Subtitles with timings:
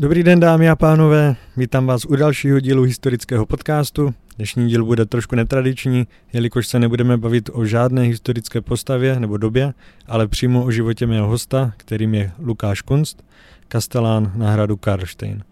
[0.00, 4.14] Dobrý den dámy a pánové, vítám vás u dalšího dílu historického podcastu.
[4.36, 9.74] Dnešní díl bude trošku netradiční, jelikož se nebudeme bavit o žádné historické postavě nebo době,
[10.06, 13.24] ale přímo o životě mého hosta, kterým je Lukáš Kunst,
[13.68, 15.42] kastelán na hradu Karlštejn.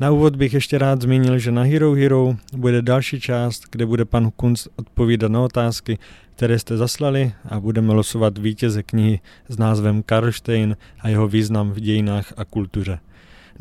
[0.00, 4.04] Na úvod bych ještě rád zmínil, že na Hero Hero bude další část, kde bude
[4.04, 5.98] pan Kunst odpovídat na otázky,
[6.36, 11.80] které jste zaslali a budeme losovat vítěze knihy s názvem Karlštejn a jeho význam v
[11.80, 12.98] dějinách a kultuře.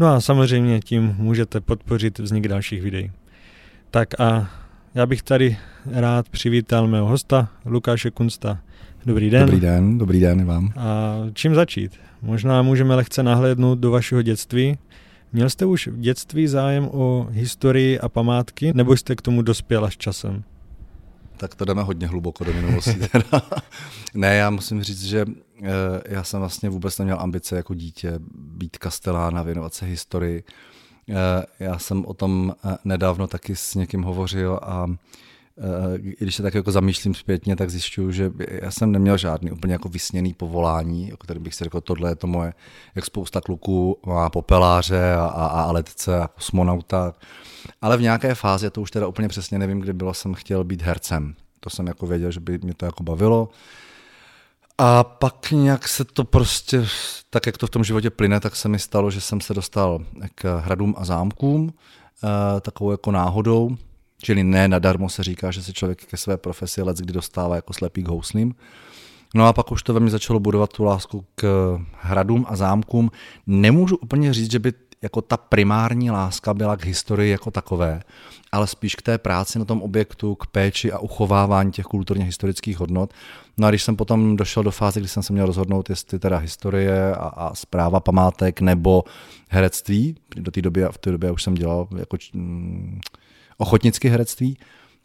[0.01, 3.11] No a samozřejmě tím můžete podpořit vznik dalších videí.
[3.91, 4.49] Tak a
[4.95, 8.59] já bych tady rád přivítal mého hosta Lukáše Kunsta.
[9.05, 9.45] Dobrý den.
[9.45, 10.73] Dobrý den, dobrý den vám.
[10.77, 11.99] A čím začít?
[12.21, 14.77] Možná můžeme lehce nahlédnout do vašeho dětství.
[15.33, 19.85] Měl jste už v dětství zájem o historii a památky, nebo jste k tomu dospěl
[19.85, 20.43] až časem?
[21.37, 22.99] Tak to jdeme hodně hluboko do minulosti.
[24.13, 25.25] ne, já musím říct, že
[26.07, 30.43] já jsem vlastně vůbec neměl ambice jako dítě být kastelán a věnovat se historii.
[31.09, 31.15] Eh,
[31.59, 34.87] já jsem o tom eh, nedávno taky s někým hovořil a
[36.19, 39.89] když se tak jako zamýšlím zpětně, tak zjišťuju, že já jsem neměl žádný úplně jako
[39.89, 42.53] vysněný povolání, o kterém bych si řekl, tohle je to moje,
[42.95, 47.13] jak spousta kluků má popeláře a, a, a letce a kosmonauta.
[47.81, 50.81] Ale v nějaké fázi, to už teda úplně přesně nevím, kdy bylo, jsem chtěl být
[50.81, 51.35] hercem.
[51.59, 53.49] To jsem jako věděl, že by mě to jako bavilo.
[54.83, 56.85] A pak nějak se to prostě,
[57.29, 60.05] tak jak to v tom životě plyne, tak se mi stalo, že jsem se dostal
[60.35, 61.73] k hradům a zámkům,
[62.23, 63.77] eh, takovou jako náhodou,
[64.17, 67.73] čili ne nadarmo se říká, že se člověk ke své profesi let kdy dostává jako
[67.73, 68.55] slepý k houslím.
[69.35, 73.11] No a pak už to ve mně začalo budovat tu lásku k hradům a zámkům.
[73.47, 78.01] Nemůžu úplně říct, že by jako ta primární láska byla k historii jako takové,
[78.51, 82.79] ale spíš k té práci na tom objektu, k péči a uchovávání těch kulturně historických
[82.79, 83.13] hodnot.
[83.57, 86.37] No a když jsem potom došel do fáze, kdy jsem se měl rozhodnout, jestli teda
[86.37, 89.03] historie a, a zpráva památek nebo
[89.49, 92.99] herectví, do té doby, v té době už jsem dělal jako mm,
[93.57, 94.57] ochotnické herectví,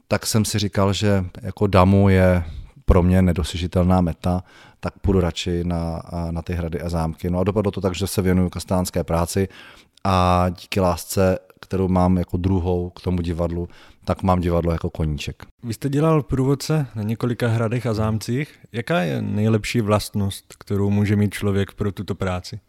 [0.09, 2.45] tak jsem si říkal, že jako damu je
[2.85, 4.43] pro mě nedosažitelná meta,
[4.81, 7.31] tak půjdu radši na, na ty hrady a zámky.
[7.31, 9.49] No a dopadlo to tak, že se věnuju kastánské práci
[10.09, 13.69] a díky lásce, kterou mám jako druhou k tomu divadlu,
[14.05, 15.47] tak mám divadlo jako koníček.
[15.63, 18.59] Vy jste dělal průvodce na několika hradech a zámcích.
[18.73, 22.61] Jaká je nejlepší vlastnost, kterou může mít člověk pro tuto práci?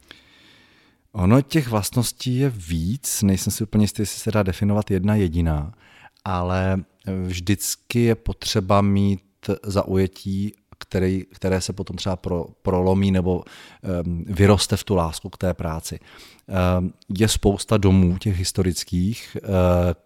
[1.11, 5.73] Ono těch vlastností je víc, nejsem si úplně jistý, jestli se dá definovat jedna jediná,
[6.25, 6.77] ale
[7.25, 9.21] vždycky je potřeba mít
[9.63, 13.43] zaujetí který, které se potom třeba pro, prolomí nebo
[14.05, 15.99] um, vyroste v tu lásku k té práci.
[16.79, 19.49] Um, je spousta domů těch historických, uh,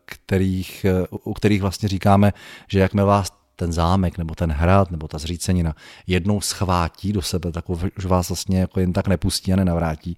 [0.06, 2.34] kterých, uh, u kterých vlastně říkáme,
[2.68, 5.76] že jakmile vás ten zámek nebo ten hrad nebo ta zřícenina
[6.08, 10.16] jednou schvátí do sebe, tak už vás vlastně jako jen tak nepustí a nenavrátí,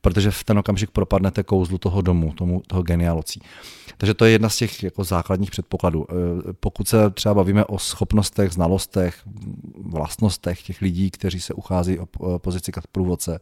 [0.00, 3.42] protože v ten okamžik propadnete kouzlu toho domu, tomu, toho genialocí.
[3.98, 6.06] Takže to je jedna z těch jako základních předpokladů.
[6.10, 6.14] E,
[6.52, 9.22] pokud se třeba bavíme o schopnostech, znalostech,
[9.82, 13.40] vlastnostech těch lidí, kteří se uchází o pozici průvodce,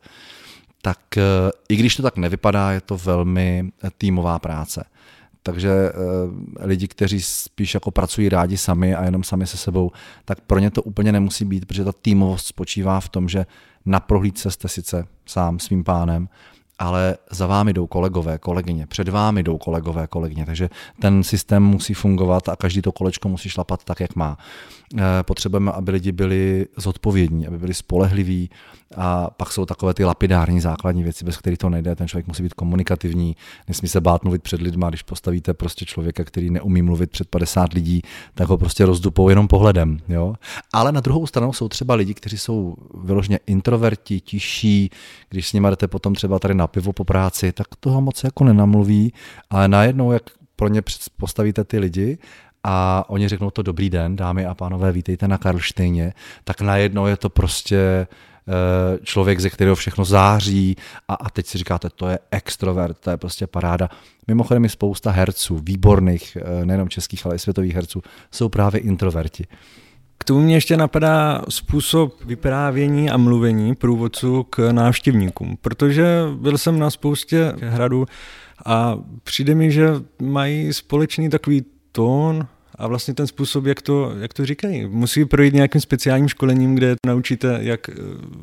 [0.83, 1.23] tak e,
[1.69, 4.85] i když to tak nevypadá, je to velmi týmová práce.
[5.43, 5.93] Takže e,
[6.67, 9.91] lidi, kteří spíš jako pracují rádi sami a jenom sami se sebou,
[10.25, 13.47] tak pro ně to úplně nemusí být, protože ta týmovost spočívá v tom, že
[13.87, 16.29] na prohlídce jste sice sám svým pánem,
[16.79, 20.71] ale za vámi jdou kolegové, kolegyně, před vámi jdou kolegové, kolegyně, takže
[21.01, 24.39] ten systém musí fungovat a každý to kolečko musí šlapat tak, jak má.
[24.99, 28.51] Eh, potřebujeme, aby lidi byli zodpovědní, aby byli spolehliví
[28.97, 31.97] a pak jsou takové ty lapidární základní věci, bez kterých to nejde.
[31.97, 33.37] Ten člověk musí být komunikativní,
[33.69, 37.73] nesmí se bát mluvit před lidmi, když postavíte prostě člověka, který neumí mluvit před 50
[37.73, 38.03] lidí,
[38.35, 39.99] tak ho prostě rozdupou jenom pohledem.
[40.09, 40.35] Jo?
[40.73, 44.91] Ale na druhou stranu jsou třeba lidi, kteří jsou vyloženě introverti, tiší,
[45.29, 48.45] když s nimi jdete potom třeba tady na pivo po práci, tak toho moc jako
[48.45, 49.13] nenamluví,
[49.51, 50.23] ale najednou, jak
[50.57, 50.83] pro ně
[51.17, 52.19] postavíte ty lidi
[52.65, 56.13] a oni řeknou to dobrý den, dámy a pánové, vítejte na Karlštejně,
[56.45, 60.77] tak najednou je to prostě eh, člověk, ze kterého všechno září
[61.09, 63.89] a, a teď si říkáte, to je extrovert, to je prostě paráda.
[64.27, 69.47] Mimochodem je spousta herců, výborných, eh, nejenom českých, ale i světových herců, jsou právě introverti.
[70.19, 76.79] K tomu mě ještě napadá způsob vyprávění a mluvení průvodců k návštěvníkům, protože byl jsem
[76.79, 78.07] na spoustě hradů
[78.67, 79.89] a přijde mi, že
[80.21, 84.87] mají společný takový tón a vlastně ten způsob, jak to, jak to říkají.
[84.87, 87.95] Musí projít nějakým speciálním školením, kde naučíte, jak eh,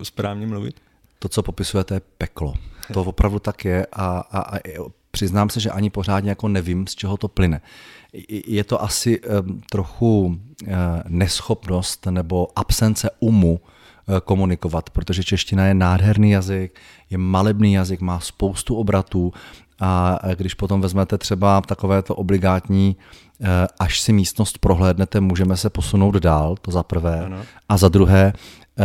[0.04, 0.76] správně mluvit?
[1.20, 2.54] To, co popisujete, je peklo.
[2.94, 4.60] To opravdu tak je a, a, a
[5.12, 7.62] přiznám se, že ani pořádně jako nevím, z čeho to plyne.
[8.30, 10.38] Je to asi um, trochu uh,
[11.08, 13.60] neschopnost nebo absence umu
[14.24, 16.80] komunikovat, protože čeština je nádherný jazyk,
[17.10, 19.34] je malebný jazyk, má spoustu obratů
[19.80, 22.98] A když potom vezmete třeba takové to obligátní,
[23.42, 23.48] eh,
[23.80, 27.26] až si místnost prohlédnete, můžeme se posunout dál, to za prvé.
[27.26, 27.38] Ano.
[27.70, 28.84] A za druhé, eh,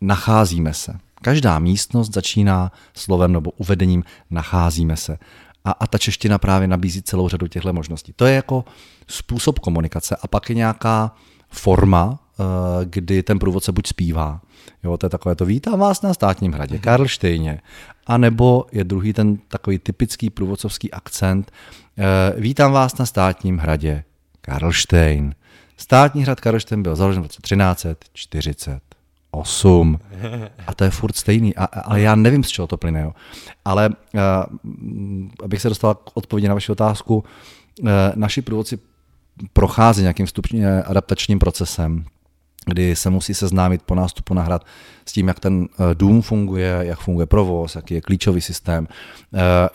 [0.00, 0.98] nacházíme se.
[1.22, 5.18] Každá místnost začíná slovem nebo uvedením nacházíme se.
[5.64, 8.12] A, a ta čeština právě nabízí celou řadu těchto možností.
[8.16, 8.64] To je jako
[9.06, 11.14] způsob komunikace a pak je nějaká
[11.48, 12.18] forma,
[12.84, 14.40] kdy ten průvodce buď zpívá,
[14.84, 16.82] jo, to je takové to vítám vás na státním hradě, mhm.
[16.82, 17.60] Karlštejně,
[18.06, 21.52] a nebo je druhý ten takový typický průvodcovský akcent,
[21.98, 24.04] eh, vítám vás na státním hradě
[24.40, 25.34] Karlštejn.
[25.76, 28.80] Státní hrad Karlštejn byl založen v roce 1340.
[29.30, 29.98] 8.
[30.66, 31.56] A to je furt stejný.
[31.56, 33.00] A, ale já nevím, z čeho to plyne.
[33.00, 33.12] Jo.
[33.64, 34.20] Ale uh,
[35.44, 37.24] abych se dostal k odpovědi na vaši otázku,
[37.80, 38.78] uh, naši průvodci
[39.52, 42.04] prochází nějakým stupně adaptačním procesem,
[42.66, 44.66] kdy se musí seznámit po nástupu na hrad
[45.06, 48.88] s tím, jak ten dům funguje, jak funguje provoz, jaký je klíčový systém,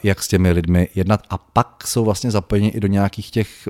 [0.04, 3.68] jak s těmi lidmi jednat a pak jsou vlastně zapojeni i do nějakých těch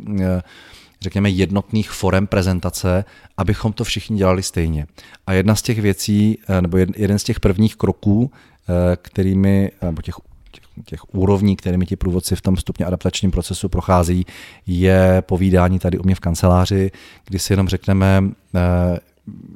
[1.01, 3.05] řekněme, jednotných forem prezentace,
[3.37, 4.87] abychom to všichni dělali stejně.
[5.27, 10.01] A jedna z těch věcí, eh, nebo jeden z těch prvních kroků, eh, kterými, nebo
[10.01, 10.15] těch
[10.85, 14.25] těch úrovní, kterými ti průvodci v tom stupně adaptačním procesu prochází,
[14.67, 16.91] je povídání tady u mě v kanceláři,
[17.27, 18.23] kdy si jenom řekneme,
[18.55, 18.99] eh,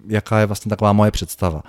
[0.08, 1.64] jaká je vlastně taková moje představa.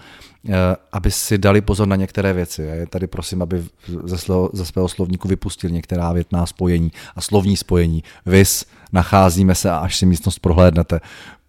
[0.92, 2.62] Aby si dali pozor na některé věci.
[2.62, 3.64] Já tady prosím, aby
[4.04, 8.04] ze, svého, ze svého slovníku vypustil některá větná spojení a slovní spojení.
[8.26, 11.00] Vys, nacházíme se a až si místnost prohlédnete.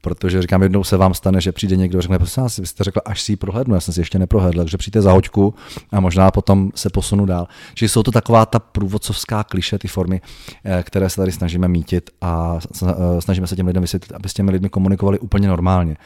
[0.08, 2.84] Protože říkám, jednou se vám stane, že přijde někdo a řekne, prosím vás, vy jste
[2.84, 5.54] řekl, až si ji prohlédnu, já jsem si ještě neprohlédl, takže přijďte za hoďku
[5.92, 7.48] a možná potom se posunu dál.
[7.74, 10.22] Čili jsou to taková ta průvodcovská kliše, ty formy,
[10.66, 14.34] eh, které se tady snažíme mítit a eh, snažíme se těm lidem vysvětlit, aby s
[14.34, 15.98] těmi lidmi komunikovali úplně normálně.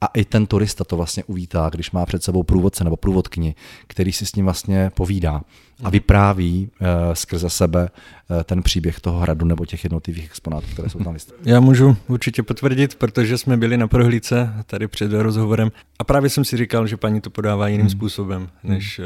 [0.00, 3.54] A i ten turista to vlastně uvítá, když má před sebou průvodce nebo průvodkyni,
[3.86, 5.42] který si s ním vlastně povídá a
[5.82, 5.90] mhm.
[5.90, 7.90] vypráví uh, skrze sebe
[8.30, 11.42] uh, ten příběh toho hradu nebo těch jednotlivých exponátů, které jsou tam vystaveny.
[11.50, 16.44] Já můžu určitě potvrdit, protože jsme byli na prohlídce tady před rozhovorem a právě jsem
[16.44, 17.90] si říkal, že paní to podává jiným hmm.
[17.90, 18.72] způsobem, mhm.
[18.74, 19.04] než uh,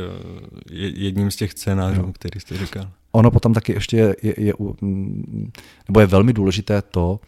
[0.72, 2.12] jedním z těch scénářů, no.
[2.12, 2.90] který jste říkal.
[3.12, 4.52] Ono potom taky ještě je, je, je,
[5.88, 7.20] nebo je velmi důležité to,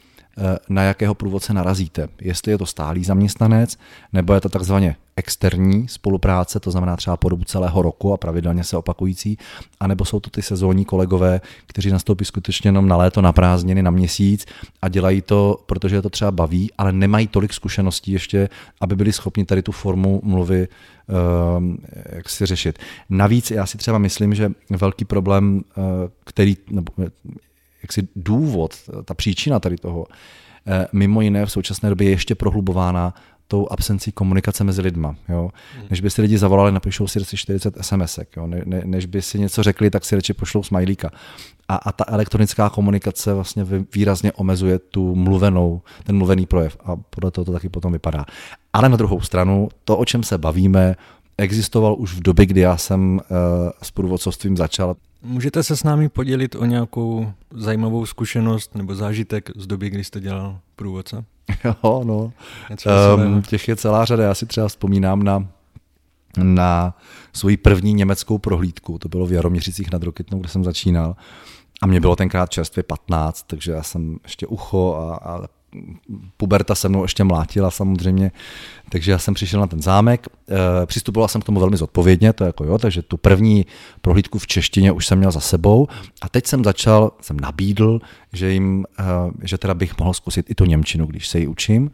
[0.69, 2.09] na jakého průvodce narazíte.
[2.21, 3.77] Jestli je to stálý zaměstnanec,
[4.13, 8.65] nebo je to takzvaně externí spolupráce, to znamená třeba po dobu celého roku a pravidelně
[8.65, 9.39] se opakující,
[9.81, 13.91] anebo jsou to ty sezónní kolegové, kteří nastoupí skutečně jenom na léto, na prázdniny, na
[13.91, 14.47] měsíc
[14.83, 18.49] a dělají to, protože je to třeba baví, ale nemají tolik zkušeností ještě,
[18.81, 21.65] aby byli schopni tady tu formu mluvy uh,
[22.13, 22.79] jak si řešit.
[23.11, 25.85] Navíc já si třeba myslím, že velký problém, uh,
[26.25, 26.93] který, nebo
[27.83, 28.75] jaksi důvod,
[29.05, 30.07] ta příčina tady toho,
[30.67, 33.15] eh, mimo jiné v současné době je ještě prohlubována
[33.53, 35.17] tou absencí komunikace mezi lidma.
[35.29, 35.51] Jo?
[35.77, 35.87] Hmm.
[35.91, 38.47] Než by si lidi zavolali, napíšou si 40 sms jo?
[38.47, 41.11] Ne, ne, než by si něco řekli, tak si radši pošlou smajlíka.
[41.69, 43.65] A, a ta elektronická komunikace vlastně
[43.95, 48.25] výrazně omezuje tu mluvenou, ten mluvený projev a podle toho to taky potom vypadá.
[48.73, 50.97] Ale na druhou stranu, to, o čem se bavíme,
[51.39, 53.21] existoval už v době, kdy já jsem uh,
[53.83, 54.97] s průvodcovstvím začal.
[55.23, 60.21] Můžete se s námi podělit o nějakou zajímavou zkušenost nebo zážitek z doby, kdy jste
[60.21, 61.25] dělal průvodce?
[61.65, 62.33] Jo, no.
[63.17, 64.25] Um, těch je celá řada.
[64.25, 65.49] Já si třeba vzpomínám na,
[66.43, 66.97] na
[67.33, 68.99] svoji první německou prohlídku.
[68.99, 71.17] To bylo v Jaroměřicích nad Rokitnou, kde jsem začínal.
[71.83, 75.47] A mě bylo tenkrát čerstvě 15, takže já jsem ještě ucho a, a
[76.37, 78.31] puberta se mnou ještě mlátila samozřejmě,
[78.89, 80.27] takže já jsem přišel na ten zámek,
[80.83, 83.67] e, přistupoval jsem k tomu velmi zodpovědně, to jako jo, takže tu první
[84.01, 85.89] prohlídku v češtině už jsem měl za sebou
[86.23, 88.01] a teď jsem začal, jsem nabídl,
[88.33, 89.05] že jim, e,
[89.43, 91.91] že teda bych mohl zkusit i tu Němčinu, když se ji učím.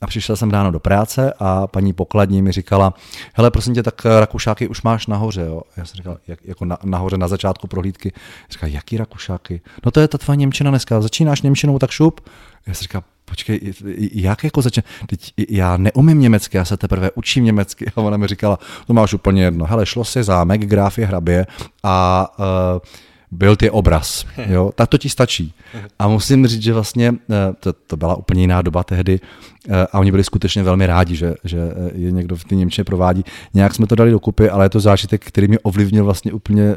[0.00, 2.94] A přišel jsem ráno do práce a paní pokladní mi říkala,
[3.34, 5.40] hele, prosím tě, tak Rakušáky už máš nahoře.
[5.40, 5.62] Jo?
[5.76, 8.12] Já jsem říkal, jak, jako na, nahoře na začátku prohlídky.
[8.50, 9.60] Říkal, jaký Rakušáky?
[9.84, 11.00] No to je ta tvá Němčina dneska.
[11.00, 12.20] Začínáš Němčinou, tak šup.
[12.66, 13.60] Já jsem říkal, počkej,
[14.12, 17.86] jak jako začne, teď já neumím německy, já se teprve učím německy.
[17.96, 21.46] A ona mi říkala, to máš úplně jedno, hele, šlo si zámek, grafy hrabě
[21.82, 22.44] a uh,
[23.36, 25.54] byl ty obraz, jo, tak to ti stačí.
[25.98, 29.20] A musím říct, že vlastně eh, to, to byla úplně jiná doba tehdy
[29.68, 32.84] eh, a oni byli skutečně velmi rádi, že, že eh, je někdo v té Němčině
[32.84, 33.24] provádí.
[33.54, 36.74] Nějak jsme to dali dokupy, ale je to zážitek, který mě ovlivnil vlastně úplně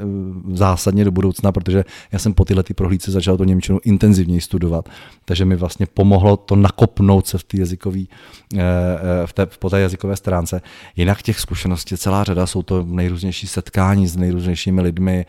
[0.53, 4.89] zásadně do budoucna, protože já jsem po tyhle ty prohlídce začal to Němčinu intenzivněji studovat,
[5.25, 7.99] takže mi vlastně pomohlo to nakopnout se v té jazykové,
[9.25, 10.61] v té, po té jazykové stránce.
[10.95, 15.25] Jinak těch zkušeností celá řada, jsou to nejrůznější setkání s nejrůznějšími lidmi,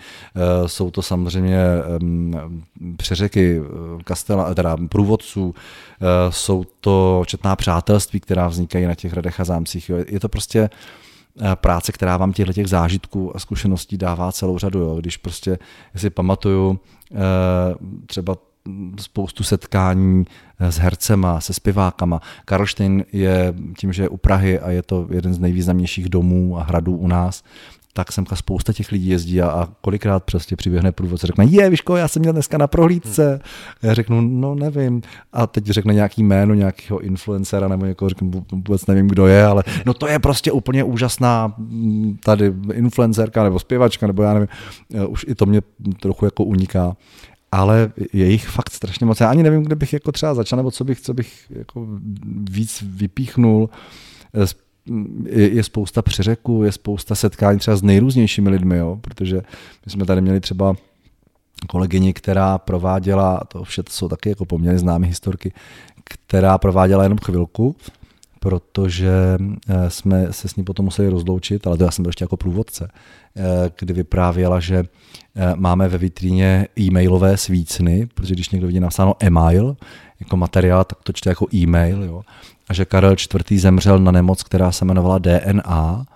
[0.67, 1.20] jsou to samozřejmě
[2.97, 9.41] přeřeky eh, kastela, teda průvodců, eh, jsou to četná přátelství, která vznikají na těch hradech
[9.41, 9.91] a zámcích.
[10.07, 10.71] Je to prostě
[11.55, 14.79] práce, která vám těchto těch zážitků a zkušeností dává celou řadu.
[14.79, 14.97] Jo.
[14.97, 15.59] Když prostě,
[15.97, 16.81] si pamatuju,
[18.07, 18.37] třeba
[19.01, 20.25] spoustu setkání
[20.59, 22.21] s hercema, se zpěvákama.
[22.45, 26.63] Karlštejn je tím, že je u Prahy a je to jeden z nejvýznamnějších domů a
[26.63, 27.43] hradů u nás,
[27.93, 31.83] tak semka spousta těch lidí jezdí a, a kolikrát prostě přiběhne průvodce, řekne, je, víš
[31.97, 33.31] já jsem měl dneska na prohlídce.
[33.31, 33.41] Hmm.
[33.83, 35.03] Já řeknu, no nevím.
[35.33, 39.65] A teď řekne nějaký jméno nějakého influencera nebo někoho, řeknu, vůbec nevím, kdo je, ale
[39.87, 44.49] no to je prostě úplně úžasná mm, tady influencerka nebo zpěvačka, nebo já nevím,
[44.95, 45.63] eh, už i to mě
[46.01, 46.97] trochu jako uniká
[47.53, 49.21] ale je jich fakt strašně moc.
[49.21, 51.87] Já ani nevím, kde bych jako třeba začal, nebo co bych, co bych jako
[52.51, 53.71] víc vypíchnul.
[55.25, 58.99] Je, je spousta přeřeků, je spousta setkání třeba s nejrůznějšími lidmi, jo?
[59.01, 59.37] protože
[59.87, 60.75] my jsme tady měli třeba
[61.69, 65.53] kolegyni, která prováděla, to vše to jsou taky jako poměrně známé historky,
[66.05, 67.77] která prováděla jenom chvilku,
[68.41, 69.11] protože
[69.69, 72.37] eh, jsme se s ní potom museli rozloučit, ale to já jsem byl ještě jako
[72.37, 72.89] průvodce,
[73.37, 73.43] eh,
[73.79, 74.85] kdy vyprávěla, že
[75.37, 79.77] eh, máme ve vitríně e-mailové svícny, protože když někdo vidí napsáno e-mail
[80.21, 82.03] jako materiál, tak to čte jako e-mail.
[82.03, 82.23] Jo?
[82.71, 83.61] A že Karel IV.
[83.61, 86.07] zemřel na nemoc, která se jmenovala DNA.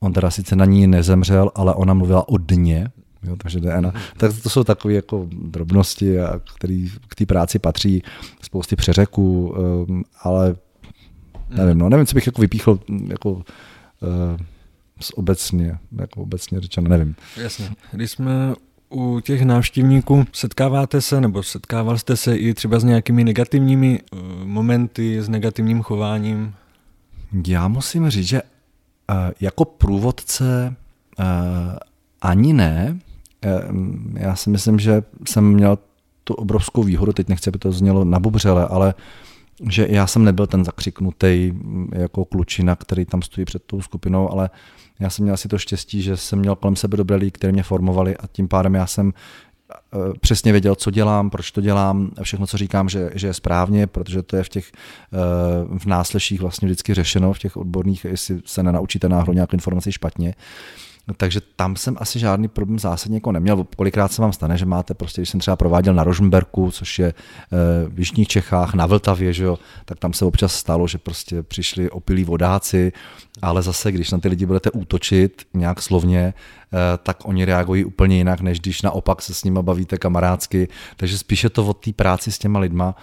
[0.00, 2.88] On teda sice na ní nezemřel, ale ona mluvila o dně,
[3.22, 3.92] Jo, takže DNA.
[4.16, 6.16] Tak to jsou takové jako drobnosti,
[6.56, 8.02] které k té práci patří,
[8.42, 9.54] spousty přeřeků,
[9.88, 10.56] um, ale
[11.48, 13.42] nevím, no, nevím, co bych jako vypíchl jako uh,
[15.14, 17.14] obecně, jako obecně řečeno, nevím.
[17.36, 17.70] Jasně.
[17.92, 18.54] Když jsme
[18.90, 24.20] u těch návštěvníků setkáváte se, nebo setkával jste se i třeba s nějakými negativními uh,
[24.44, 26.54] momenty, s negativním chováním?
[27.46, 30.74] Já musím říct, že uh, jako průvodce
[31.18, 31.24] uh,
[32.22, 32.98] ani ne.
[34.14, 35.78] Já si myslím, že jsem měl
[36.24, 38.94] tu obrovskou výhodu, teď nechci, aby to znělo na bubřele, ale
[39.68, 41.52] že já jsem nebyl ten zakřiknutý
[41.92, 44.50] jako klučina, který tam stojí před tou skupinou, ale
[45.00, 47.62] já jsem měl asi to štěstí, že jsem měl kolem sebe dobré lidi, kteří mě
[47.62, 49.12] formovali a tím pádem já jsem
[49.72, 53.86] eh, přesně věděl, co dělám, proč to dělám, všechno, co říkám, že, že je správně,
[53.86, 58.40] protože to je v těch eh, v násleších vlastně vždycky řešeno, v těch odborných, jestli
[58.44, 60.34] se nenaučíte náhodou nějakou informaci špatně.
[61.10, 63.66] No, takže tam jsem asi žádný problém zásadně jako neměl.
[63.76, 67.06] Kolikrát se vám stane, že máte prostě, když jsem třeba prováděl na Rožmberku, což je
[67.06, 67.14] eh,
[67.88, 71.90] v Jižních Čechách, na Vltavě, že jo, tak tam se občas stalo, že prostě přišli
[71.90, 72.92] opilí vodáci,
[73.42, 76.34] ale zase, když na ty lidi budete útočit nějak slovně,
[76.72, 80.68] eh, tak oni reagují úplně jinak, než když naopak se s nimi bavíte kamarádsky.
[80.96, 82.94] Takže spíše to od té práci s těma lidma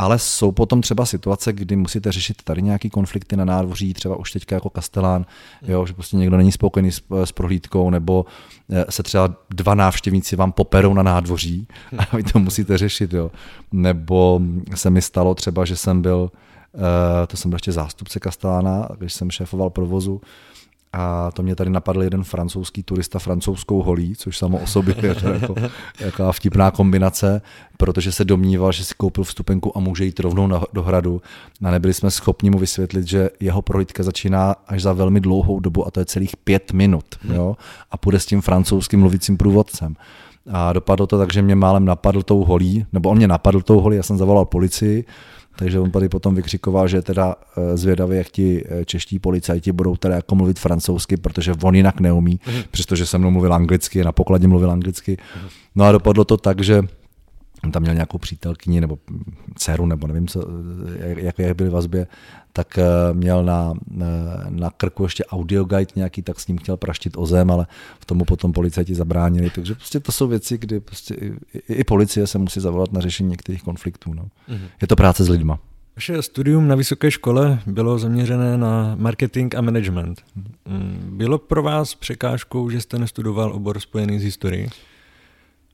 [0.00, 4.32] ale jsou potom třeba situace, kdy musíte řešit tady nějaký konflikty na nádvoří, třeba už
[4.32, 5.26] teďka jako Kastelán,
[5.62, 8.26] jo, že prostě někdo není spokojený s, s prohlídkou, nebo
[8.70, 11.66] eh, se třeba dva návštěvníci vám poperou na nádvoří
[11.98, 13.12] a vy to musíte řešit.
[13.12, 13.30] Jo.
[13.72, 14.40] Nebo
[14.74, 16.30] se mi stalo třeba, že jsem byl,
[16.74, 20.20] eh, to jsem byl ještě zástupce Kastelána, když jsem šéfoval provozu,
[20.92, 25.14] a to mě tady napadl jeden francouzský turista francouzskou holí, což samo o sobě je
[25.14, 25.54] to jako,
[26.00, 27.42] jako vtipná kombinace,
[27.76, 31.22] protože se domníval, že si koupil vstupenku a může jít rovnou na, do hradu.
[31.64, 35.86] A nebyli jsme schopni mu vysvětlit, že jeho prohlídka začíná až za velmi dlouhou dobu
[35.86, 37.04] a to je celých pět minut.
[37.32, 37.56] Jo?
[37.90, 39.96] A půjde s tím francouzským mluvícím průvodcem.
[40.52, 43.80] A dopadlo to tak, že mě málem napadl tou holí, nebo on mě napadl tou
[43.80, 45.04] holí, já jsem zavolal policii,
[45.60, 49.96] takže on tady potom vykřikoval, že teda eh, zvědavý, jak ti eh, čeští policajti budou
[49.96, 52.62] teda jako mluvit francouzsky, protože on jinak neumí, mm.
[52.70, 55.16] přestože se mnou mluvil anglicky, na pokladě mluvil anglicky.
[55.74, 56.82] No a dopadlo to tak, že
[57.72, 58.98] tam měl nějakou přítelkyni nebo
[59.54, 60.44] dceru, nebo nevím, co,
[61.16, 62.06] jak, jak byly vazbě,
[62.52, 63.74] tak eh, měl na,
[64.48, 67.66] na krku ještě audio guide nějaký, tak s ním chtěl praštit o zem, ale
[68.00, 69.50] v tomu potom policajti zabránili.
[69.50, 73.30] Takže prostě to jsou věci, kdy prostě i, i policie se musí zavolat na řešení
[73.30, 74.14] některých konfliktů.
[74.14, 74.22] No.
[74.22, 74.68] Mm-hmm.
[74.82, 75.58] Je to práce s lidma.
[75.96, 80.22] Vaše studium na vysoké škole bylo zaměřené na marketing a management.
[80.66, 84.68] Mm, bylo pro vás překážkou, že jste nestudoval obor spojený s historií?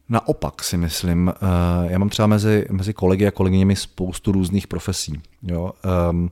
[0.09, 5.21] Naopak si myslím, eh, já mám třeba mezi, mezi kolegy a kolegyněmi spoustu různých profesí.
[5.43, 5.73] Jo?
[6.11, 6.31] Um,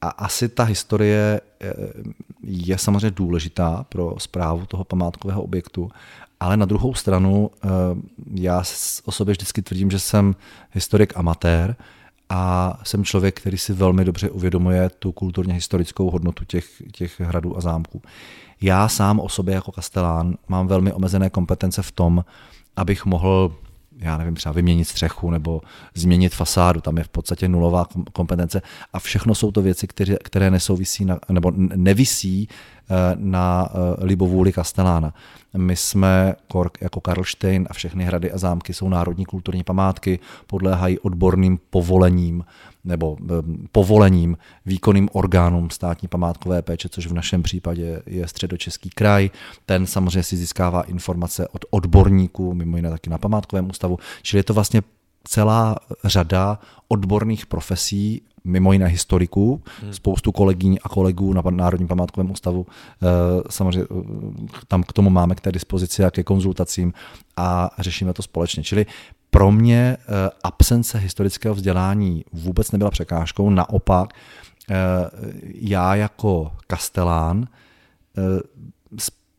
[0.00, 1.72] a asi ta historie eh,
[2.42, 5.90] je samozřejmě důležitá pro zprávu toho památkového objektu,
[6.40, 7.68] ale na druhou stranu eh,
[8.34, 8.62] já
[9.04, 10.34] o sobě vždycky tvrdím, že jsem
[10.72, 11.76] historik amatér
[12.28, 17.56] a jsem člověk, který si velmi dobře uvědomuje tu kulturně historickou hodnotu těch, těch hradů
[17.56, 18.02] a zámků.
[18.60, 22.24] Já sám o sobě jako kastelán mám velmi omezené kompetence v tom,
[22.76, 23.52] abych mohl
[23.98, 25.60] já nevím, třeba vyměnit střechu nebo
[25.94, 28.62] změnit fasádu, tam je v podstatě nulová kompetence
[28.92, 32.48] a všechno jsou to věci, které, které nesouvisí na, nebo nevisí
[33.14, 35.14] na libovůli Kastelána.
[35.56, 36.34] My jsme
[36.80, 42.44] jako Karlštejn a všechny hrady a zámky jsou národní kulturní památky, podléhají odborným povolením
[42.84, 43.16] nebo
[43.72, 44.36] povolením
[44.66, 49.30] výkonným orgánům státní památkové péče, což v našem případě je středočeský kraj.
[49.66, 54.44] Ten samozřejmě si získává informace od odborníků, mimo jiné taky na památkovém ústavu, čili je
[54.44, 54.82] to vlastně
[55.24, 59.92] celá řada odborných profesí, mimo jiné historiků, hmm.
[59.92, 62.66] spoustu kolegyň a kolegů na Národním památkovém ústavu.
[63.02, 63.06] Eh,
[63.50, 66.92] samozřejmě eh, tam k tomu máme k té dispozici a ke konzultacím
[67.36, 68.62] a řešíme to společně.
[68.62, 68.86] Čili
[69.34, 74.12] pro mě eh, absence historického vzdělání vůbec nebyla překážkou, naopak
[75.54, 77.46] já jako kastelán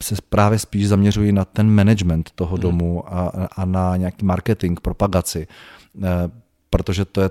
[0.03, 2.61] se právě spíš zaměřuji na ten management toho hmm.
[2.61, 5.47] domu a, a na nějaký marketing, propagaci,
[6.69, 7.29] protože to je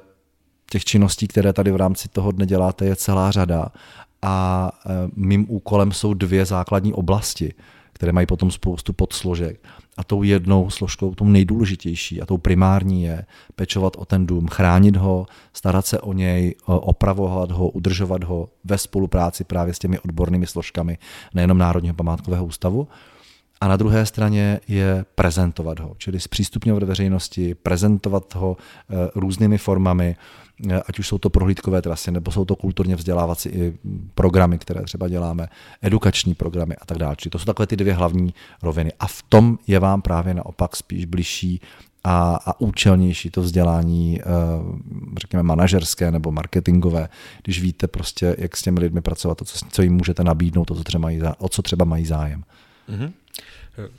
[0.71, 3.69] těch činností, které tady v rámci toho dne děláte, je celá řada.
[4.23, 4.71] A
[5.17, 7.55] mým úkolem jsou dvě základní oblasti,
[7.95, 9.61] které mají potom spoustu podsložek.
[9.97, 13.25] A tou jednou složkou, tou nejdůležitější a tou primární je
[13.57, 18.79] pečovat o ten dům, chránit ho, starat se o něj, opravovat ho, udržovat ho ve
[18.79, 20.99] spolupráci právě s těmi odbornými složkami
[21.35, 22.89] nejenom Národního památkového ústavu.
[23.65, 28.57] A na druhé straně je prezentovat ho, čili zpřístupňovat veřejnosti, prezentovat ho
[28.91, 30.17] eh, různými formami,
[30.71, 33.51] Eh, ať už jsou to prohlídkové trasy, nebo jsou to kulturně vzdělávací
[34.15, 35.49] programy, které třeba děláme,
[35.83, 37.17] edukační programy a tak dále.
[37.17, 38.93] Čili to jsou takové ty dvě hlavní roviny.
[39.01, 41.61] A v tom je vám právě naopak spíš blížší
[42.05, 44.25] a, a účelnější to vzdělání, eh,
[45.19, 47.09] řekněme, manažerské nebo marketingové,
[47.43, 50.75] když víte prostě, jak s těmi lidmi pracovat, to, co, co jim můžete nabídnout, to,
[50.75, 52.45] co třeba mají, o co třeba mají zájem.
[52.89, 53.13] Mm-hmm.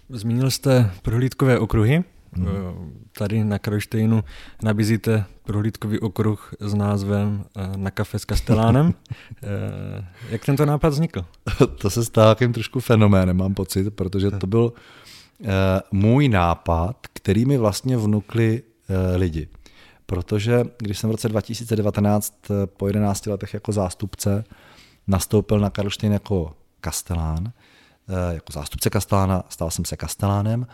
[0.10, 2.04] Zmínil jste prohlídkové okruhy.
[2.34, 3.08] Hmm.
[3.18, 4.24] Tady na Karlštejnu
[4.64, 8.94] nabízíte prohlídkový okruh s názvem eh, Na kafe s Kastelánem.
[9.44, 11.26] Eh, jak tento nápad vznikl?
[11.82, 14.74] to se stává takovým trošku fenoménem, mám pocit, protože to byl
[15.92, 18.64] můj nápad, který mi vlastně vnukli
[19.16, 19.48] lidi.
[20.06, 22.34] Protože když jsem v roce 2019
[22.66, 24.44] po 11 letech jako zástupce
[25.08, 27.52] nastoupil na Karlštejn jako kastelán,
[28.32, 30.68] jako zástupce kastelána, stal jsem se kastelánem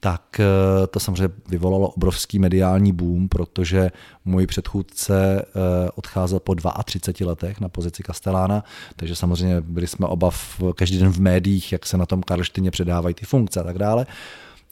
[0.00, 3.90] tak eh, to samozřejmě vyvolalo obrovský mediální boom, protože
[4.24, 8.64] můj předchůdce eh, odcházel po 32 letech na pozici Kastelána,
[8.96, 12.70] takže samozřejmě byli jsme oba v, každý den v médiích, jak se na tom Karlštině
[12.70, 14.06] předávají ty funkce a tak dále.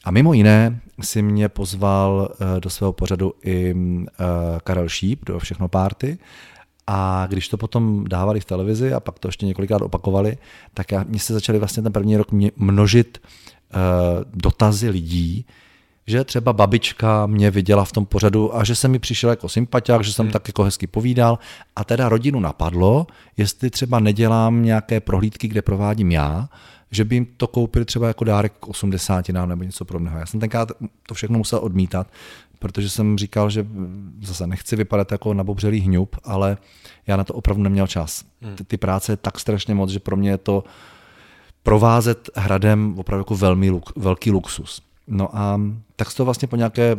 [0.04, 3.74] A mimo jiné si mě pozval eh, do svého pořadu i
[4.64, 6.18] Karel Šíp do Všechno párty,
[6.86, 10.38] a když to potom dávali v televizi a pak to ještě několikrát opakovali,
[10.74, 13.18] tak já, mě se začaly vlastně ten první rok množit
[13.74, 15.46] Eh, dotazy lidí,
[16.06, 20.04] že třeba babička mě viděla v tom pořadu a že se mi přišel jako sympatiák,
[20.04, 20.32] že jsem hmm.
[20.32, 21.38] tak jako hezky povídal
[21.76, 26.48] a teda rodinu napadlo, jestli třeba nedělám nějaké prohlídky, kde provádím já,
[26.90, 30.18] že by jim to koupili třeba jako dárek k 80 nám nebo něco podobného.
[30.18, 30.68] Já jsem tenkrát
[31.08, 32.06] to všechno musel odmítat,
[32.64, 33.66] protože jsem říkal, že
[34.22, 36.56] zase nechci vypadat jako nabobřelý hňub, ale
[37.06, 38.24] já na to opravdu neměl čas.
[38.42, 38.56] Hmm.
[38.56, 40.64] Ty, ty práce je tak strašně moc, že pro mě je to
[41.62, 44.82] provázet hradem opravdu jako velmi luk, velký luxus.
[45.08, 45.60] No a
[45.96, 46.96] tak to vlastně po nějaké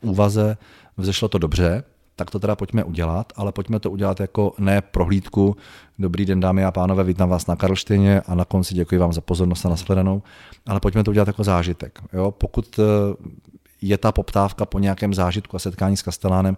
[0.00, 0.56] úvaze
[0.96, 1.84] vzešlo to dobře,
[2.16, 5.56] tak to teda pojďme udělat, ale pojďme to udělat jako ne prohlídku.
[5.98, 9.20] Dobrý den, dámy a pánové, vítám vás na Karlštejně a na konci děkuji vám za
[9.20, 10.22] pozornost a nashledanou,
[10.66, 12.00] ale pojďme to udělat jako zážitek.
[12.12, 12.30] Jo?
[12.30, 12.80] Pokud
[13.88, 16.56] je ta poptávka po nějakém zážitku a setkání s Kastelánem,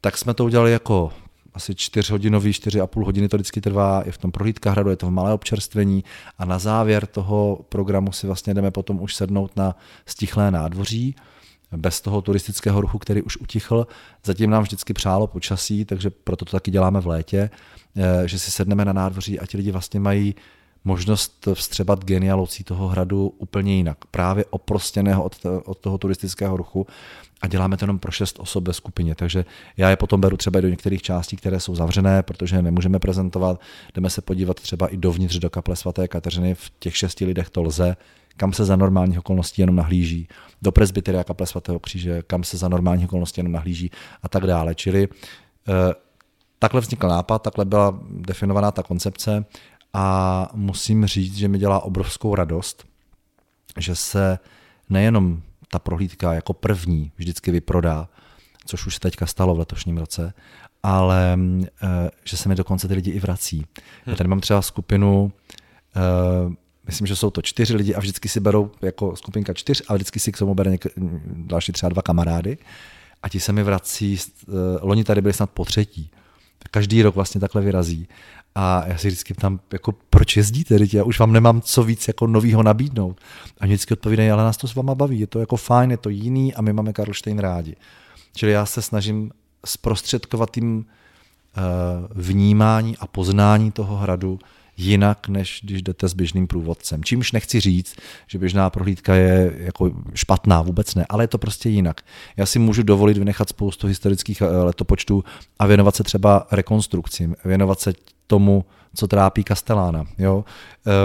[0.00, 1.12] tak jsme to udělali jako
[1.54, 4.96] asi čtyřhodinový, čtyři a půl hodiny to vždycky trvá, je v tom prohlídka hradu, je
[4.96, 6.04] to v malé občerstvení
[6.38, 11.16] a na závěr toho programu si vlastně jdeme potom už sednout na stichlé nádvoří,
[11.76, 13.86] bez toho turistického ruchu, který už utichl.
[14.24, 17.50] Zatím nám vždycky přálo počasí, takže proto to taky děláme v létě,
[17.96, 20.34] eh, že si sedneme na nádvoří a ti lidi vlastně mají
[20.86, 23.98] možnost vstřebat genialocí toho hradu úplně jinak.
[24.10, 26.86] Právě oprostěného od, od toho turistického ruchu
[27.40, 29.14] a děláme to jenom pro šest osob ve skupině.
[29.14, 29.44] Takže
[29.76, 33.60] já je potom beru třeba do některých částí, které jsou zavřené, protože je nemůžeme prezentovat.
[33.94, 36.54] Jdeme se podívat třeba i dovnitř do kaple svaté Kateřiny.
[36.54, 37.96] V těch šesti lidech to lze,
[38.36, 40.28] kam se za normálních okolností jenom nahlíží.
[40.62, 43.90] Do presbyteria kaple svatého kříže, kam se za normálních okolností jenom nahlíží
[44.22, 44.74] a tak dále.
[44.74, 45.08] Čili
[45.68, 45.94] eh,
[46.58, 49.44] takhle vznikl nápad, takhle byla definovaná ta koncepce
[49.92, 52.84] a musím říct, že mi dělá obrovskou radost,
[53.78, 54.38] že se
[54.90, 58.08] nejenom ta prohlídka jako první vždycky vyprodá,
[58.66, 60.34] což už se teďka stalo v letošním roce,
[60.82, 61.38] ale
[61.82, 63.66] eh, že se mi dokonce ty lidi i vrací.
[64.06, 65.32] Já tady mám třeba skupinu,
[65.96, 66.54] eh,
[66.86, 70.20] myslím, že jsou to čtyři lidi a vždycky si berou jako skupinka čtyř a vždycky
[70.20, 70.90] si k tomu bere něk-
[71.46, 72.58] další třeba dva kamarády
[73.22, 76.10] a ti se mi vrací, eh, loni tady byli snad po třetí.
[76.70, 78.08] Každý rok vlastně takhle vyrazí.
[78.54, 82.08] A já si vždycky ptám, jako, proč jezdíte, teď já už vám nemám co víc
[82.08, 83.20] jako novýho nabídnout.
[83.60, 85.96] A mě vždycky odpovídají, ale nás to s váma baví, je to jako fajn, je
[85.96, 87.76] to jiný a my máme Karlštejn rádi.
[88.36, 89.30] Čili já se snažím
[89.66, 90.84] zprostředkovat tím uh,
[92.10, 94.38] vnímání a poznání toho hradu
[94.76, 97.04] jinak, než když jdete s běžným průvodcem.
[97.04, 101.68] Čímž nechci říct, že běžná prohlídka je jako špatná, vůbec ne, ale je to prostě
[101.68, 102.00] jinak.
[102.36, 105.24] Já si můžu dovolit vynechat spoustu historických eh, letopočtů
[105.58, 107.92] a věnovat se třeba rekonstrukcím, věnovat se
[108.26, 108.64] tomu,
[108.96, 110.04] co trápí Kastelána.
[110.18, 110.44] Jo?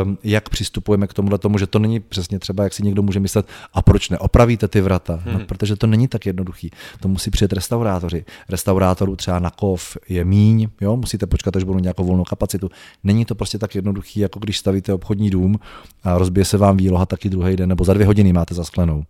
[0.03, 3.19] Um, jak přistupujeme k tomuhle tomu, že to není přesně třeba, jak si někdo může
[3.19, 5.13] myslet, a proč neopravíte ty vrata?
[5.25, 5.39] No, hmm.
[5.39, 6.71] No, protože to není tak jednoduchý.
[6.99, 8.25] To musí přijet restaurátoři.
[8.49, 10.97] Restaurátorů třeba na kov je míň, jo?
[10.97, 12.69] musíte počkat, až budou nějakou volnou kapacitu.
[13.03, 15.59] Není to prostě tak jednoduchý, jako když stavíte obchodní dům
[16.03, 19.03] a rozbije se vám výloha taky druhý den, nebo za dvě hodiny máte zasklenou.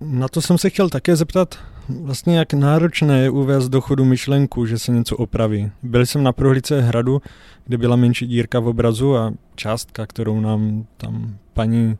[0.00, 1.58] Na to jsem se chtěl také zeptat,
[2.02, 5.70] vlastně jak náročné je uvést do chodu myšlenku, že se něco opraví.
[5.82, 7.22] Byl jsem na prohlídce hradu,
[7.64, 11.98] kde byla menší dírka v obrazu a částka, kterou nám tam paní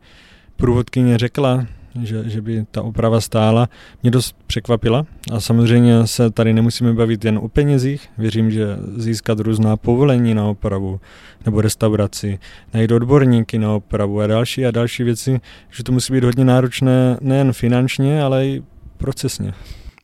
[0.57, 1.67] průvodkyně řekla,
[2.03, 3.69] že, že by ta oprava stála,
[4.03, 5.07] mě dost překvapila.
[5.33, 8.09] A samozřejmě se tady nemusíme bavit jen o penězích.
[8.19, 11.01] Věřím, že získat různá povolení na opravu
[11.45, 12.39] nebo restauraci,
[12.75, 17.17] najít odborníky na opravu a další a další věci, že to musí být hodně náročné
[17.21, 18.63] nejen finančně, ale i
[18.97, 19.55] procesně.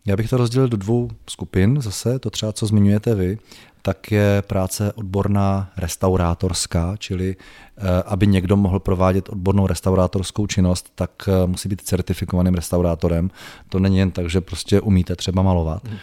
[0.07, 3.39] Já bych to rozdělil do dvou skupin zase, to třeba, co zmiňujete vy,
[3.87, 11.11] tak je práce odborná restaurátorská, čili eh, aby někdo mohl provádět odbornou restaurátorskou činnost, tak
[11.29, 13.31] eh, musí být certifikovaným restaurátorem.
[13.69, 15.89] To není jen tak, že prostě umíte třeba malovat.
[15.89, 15.97] Hmm.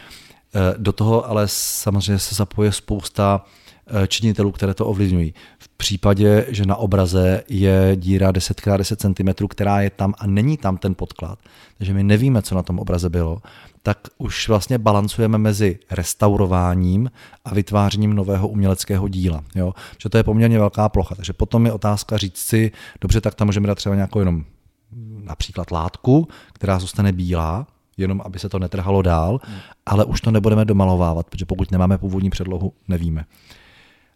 [0.55, 3.45] Eh, do toho ale samozřejmě se zapoje spousta
[4.07, 5.33] činitelů, které to ovlivňují.
[5.59, 10.77] V případě, že na obraze je díra 10x10 cm, která je tam a není tam
[10.77, 11.39] ten podklad,
[11.77, 13.41] takže my nevíme, co na tom obraze bylo,
[13.83, 17.11] tak už vlastně balancujeme mezi restaurováním
[17.45, 19.43] a vytvářením nového uměleckého díla.
[19.55, 19.73] Jo?
[19.97, 21.15] Že to je poměrně velká plocha.
[21.15, 24.43] Takže potom je otázka říct si, dobře, tak tam můžeme dát třeba nějakou jenom
[25.23, 27.67] například látku, která zůstane bílá,
[27.97, 29.57] jenom aby se to netrhalo dál, hmm.
[29.85, 33.25] ale už to nebudeme domalovávat, protože pokud nemáme původní předlohu, nevíme.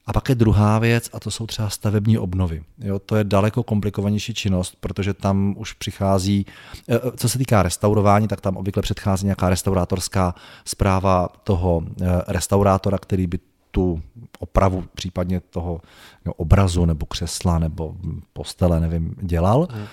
[0.07, 2.63] A pak je druhá věc, a to jsou třeba stavební obnovy.
[2.79, 6.45] Jo, to je daleko komplikovanější činnost, protože tam už přichází,
[6.89, 12.05] eh, eh, co se týká restaurování, tak tam obvykle předchází nějaká restaurátorská zpráva toho eh,
[12.27, 13.39] restaurátora, který by
[13.71, 14.01] tu
[14.39, 15.81] opravu případně toho
[16.25, 17.95] jo, obrazu nebo křesla nebo
[18.33, 19.67] postele, nevím, dělal.
[19.71, 19.87] Hmm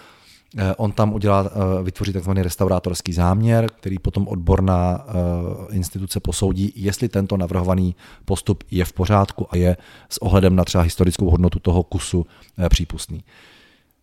[0.76, 7.08] on tam udělá, eh, vytvoří takzvaný restaurátorský záměr, který potom odborná eh, instituce posoudí, jestli
[7.08, 9.76] tento navrhovaný postup je v pořádku a je
[10.08, 12.26] s ohledem na třeba historickou hodnotu toho kusu
[12.68, 13.24] přípustný.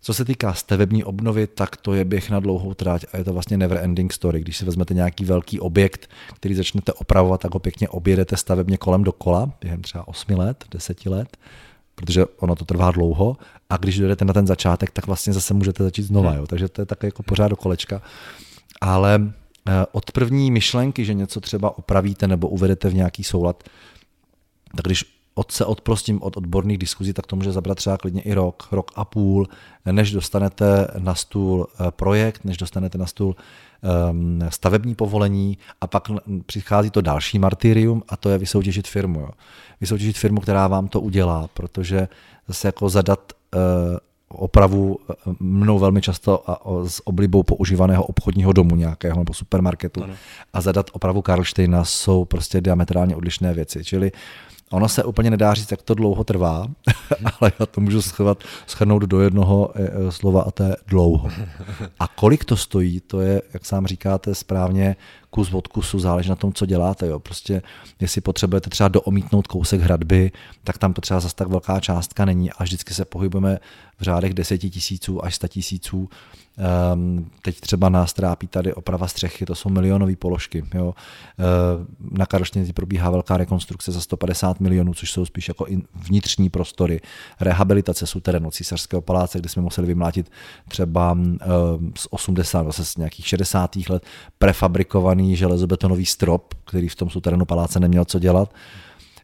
[0.04, 3.34] Co se týká stavební obnovy, tak to je běh na dlouhou tráť a je to
[3.34, 4.42] vlastně never ending story.
[4.42, 9.04] Když si vezmete nějaký velký objekt, který začnete opravovat, tak ho pěkně objedete stavebně kolem
[9.04, 11.38] dokola během třeba 8 let, 10 let
[11.96, 13.38] protože ono to trvá dlouho
[13.70, 16.40] a když dojdete na ten začátek, tak vlastně zase můžete začít znova, hmm.
[16.40, 16.48] jo?
[16.48, 18.02] takže to je také jako pořád do kolečka.
[18.82, 19.34] Ale
[19.68, 23.64] eh, od první myšlenky, že něco třeba opravíte nebo uvedete v nějaký soulad,
[24.76, 28.34] tak když od se odprostím od odborných diskuzí, tak to může zabrat třeba klidně i
[28.34, 29.48] rok, rok a půl,
[29.86, 33.36] než dostanete na stůl eh, projekt, než dostanete na stůl
[34.50, 36.08] stavební povolení a pak
[36.46, 39.20] přichází to další martyrium a to je vysoutěžit firmu.
[39.20, 39.30] Jo.
[39.82, 42.08] Vysoutěžit firmu, která vám to udělá, protože
[42.48, 43.60] zase jako zadat eh,
[44.30, 50.14] opravu eh, mnou velmi často a s oblibou používaného obchodního domu nějakého nebo supermarketu ano.
[50.54, 53.84] a zadat opravu Karlštejna jsou prostě diametrálně odlišné věci.
[53.84, 54.12] Čili
[54.72, 56.68] Ono se úplně nedá říct, jak to dlouho trvá,
[57.42, 61.30] ale já to můžu schovat, schrnout do jednoho eh, eh, slova a to je dlouho.
[62.00, 64.96] A kolik to stojí, to je, jak sám říkáte správně,
[65.32, 67.08] kus od kusu, záleží na tom, co děláte.
[67.08, 67.20] Jo.
[67.20, 67.62] Prostě
[68.00, 70.32] jestli potřebujete třeba doomítnout kousek hradby,
[70.64, 73.60] tak tam to třeba zase tak velká částka není a vždycky se pohybujeme
[74.00, 76.10] v řádech deseti tisíců až sta tisíců.
[76.94, 80.64] Um, teď třeba nás trápí tady oprava střechy, to jsou milionové položky.
[80.74, 80.86] Jo.
[80.86, 80.96] Uh,
[82.18, 87.02] na Karlštejně probíhá velká rekonstrukce za 150 milionů, což jsou spíš jako vnitřní prostory.
[87.40, 90.32] Rehabilitace suterénu císařského paláce, kde jsme museli vymlátit
[90.68, 91.28] třeba uh,
[91.98, 93.76] z 80, zase z nějakých 60.
[93.90, 94.06] let
[94.40, 98.54] prefabrikovaný železobetonový strop, který v tom suterénu paláce neměl co dělat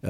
[0.04, 0.10] eh,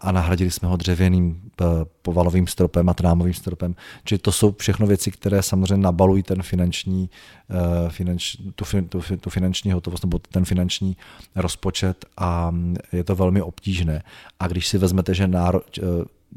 [0.00, 1.64] a nahradili jsme ho dřevěným eh,
[2.02, 3.74] povalovým stropem a trámovým stropem.
[4.04, 7.10] Čili to jsou všechno věci, které samozřejmě nabalují ten finanční,
[7.50, 10.96] eh, finanč, tu, tu, tu finanční hotovost nebo ten finanční
[11.34, 12.54] rozpočet a
[12.92, 14.02] je to velmi obtížné.
[14.40, 15.60] A když si vezmete, že náro,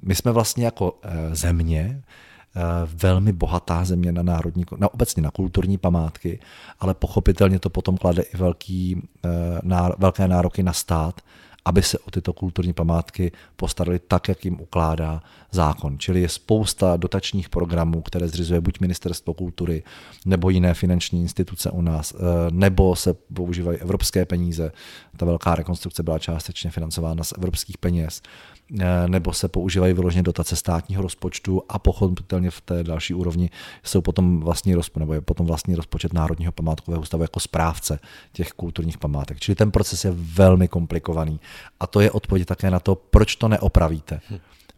[0.04, 1.00] my jsme vlastně jako
[1.32, 2.02] země,
[2.86, 6.40] velmi bohatá země na národní, na obecně na kulturní památky,
[6.80, 11.22] ale pochopitelně to potom klade i velký, eh, velké nároky na stát
[11.66, 16.00] aby se o tyto kulturní památky postarali tak, jak jim ukládá zákon.
[16.00, 19.84] Čili je spousta dotačních programů, které zřizuje buď Ministerstvo kultury
[20.26, 22.18] nebo jiné finanční instituce u nás, eh,
[22.52, 24.72] nebo se používají evropské peníze.
[25.18, 28.22] Ta velká rekonstrukce byla částečně financována z evropských peněz.
[28.80, 33.50] Eh, nebo se používají vyloženě dotace státního rozpočtu a pochopitelně v té další úrovni
[33.84, 38.00] jsou potom vlastní rozpočet, nebo je potom vlastní rozpočet Národního památkového ústavu jako správce
[38.32, 39.40] těch kulturních památek.
[39.40, 41.40] Čili ten proces je velmi komplikovaný.
[41.80, 44.22] A to je odpověď také na to, proč to neopravíte.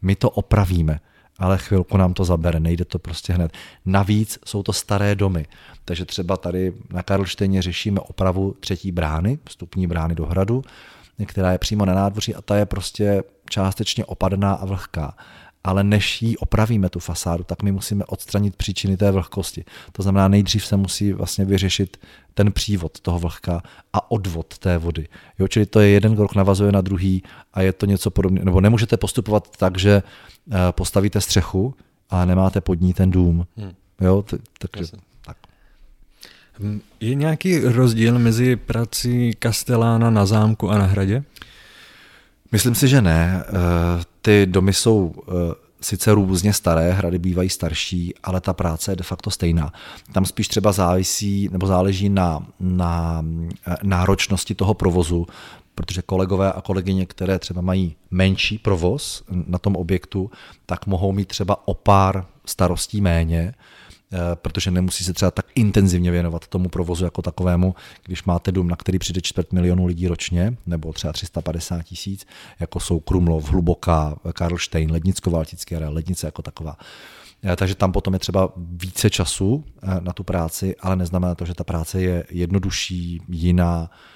[0.01, 0.99] My to opravíme,
[1.39, 3.51] ale chvilku nám to zabere, nejde to prostě hned.
[3.85, 5.45] Navíc jsou to staré domy,
[5.85, 10.63] takže třeba tady na Karlštejně řešíme opravu třetí brány, vstupní brány do hradu,
[11.25, 15.15] která je přímo na nádvoří a ta je prostě částečně opadená a vlhká.
[15.63, 19.65] Ale než ji opravíme tu fasádu, tak my musíme odstranit příčiny té vlhkosti.
[19.91, 21.97] To znamená, nejdřív se musí vlastně vyřešit
[22.33, 23.61] ten přívod toho vlhka
[23.93, 25.07] a odvod té vody.
[25.39, 28.45] Jo, čili to je jeden krok navazuje na druhý a je to něco podobného.
[28.45, 30.03] Nebo nemůžete postupovat tak, že
[30.51, 31.75] eh, postavíte střechu
[32.09, 33.45] a nemáte pod ní ten dům.
[33.57, 33.71] Hmm.
[34.01, 34.25] Jo,
[34.59, 34.91] takže
[35.25, 35.37] tak.
[36.99, 41.23] Je nějaký rozdíl mezi prací Kastelána na zámku a na hradě?
[42.51, 43.43] Myslím si, že ne.
[44.21, 45.31] Ty domy jsou eh,
[45.81, 49.73] sice různě staré, hrady bývají starší, ale ta práce je de facto stejná.
[50.11, 53.25] Tam spíš třeba závisí nebo záleží na, na
[53.67, 55.27] eh, náročnosti toho provozu,
[55.75, 60.31] protože kolegové a kolegyně, které třeba mají menší provoz na tom objektu,
[60.65, 63.53] tak mohou mít třeba o pár starostí méně,
[64.35, 68.75] protože nemusí se třeba tak intenzivně věnovat tomu provozu jako takovému, když máte dům, na
[68.75, 72.25] který přijde čtvrt milionu lidí ročně, nebo třeba 350 tisíc,
[72.59, 76.77] jako jsou Krumlov, Hluboká, Karlštejn, Lednicko-Valtický areál, Lednice jako taková.
[77.43, 81.45] Eh, takže tam potom je třeba více času eh, na tu práci, ale neznamená to,
[81.45, 84.10] že ta práce je jednodušší, jiná, Eh,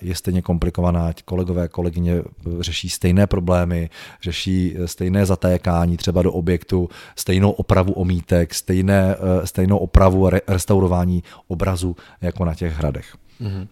[0.00, 1.12] je stejně komplikovaná.
[1.24, 2.22] Kolegové, kolegyně eh,
[2.60, 3.90] řeší stejné problémy,
[4.22, 11.96] řeší eh, stejné zatékání třeba do objektu, stejnou opravu omítek, stejné, stejnou opravu restaurování obrazu
[12.20, 13.16] jako na těch hradech.
[13.40, 13.66] Mm-hmm.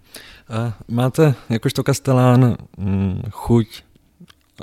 [0.49, 3.83] A máte jakožto kastelán mm, chuť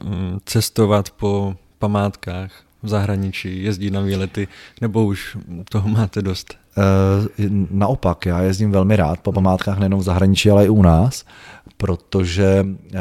[0.04, 2.52] mm, cestovat po památkách
[2.84, 4.48] v zahraničí, jezdí na výlety,
[4.82, 5.38] nebo už
[5.70, 6.63] toho máte dost?
[6.78, 11.26] Eh, naopak, já jezdím velmi rád po památkách nejenom v zahraničí, ale i u nás,
[11.78, 13.00] protože eh,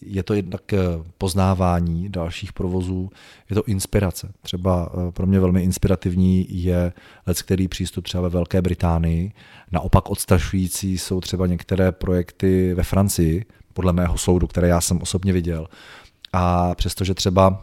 [0.00, 0.78] je to jednak eh,
[1.18, 3.10] poznávání dalších provozů,
[3.50, 4.32] je to inspirace.
[4.42, 6.92] Třeba pro mě velmi inspirativní je
[7.26, 9.32] let, který přístup třeba ve Velké Británii.
[9.72, 15.32] Naopak odstrašující jsou třeba některé projekty ve Francii, podle mého soudu, které já jsem osobně
[15.32, 15.66] viděl.
[16.32, 17.62] A přestože třeba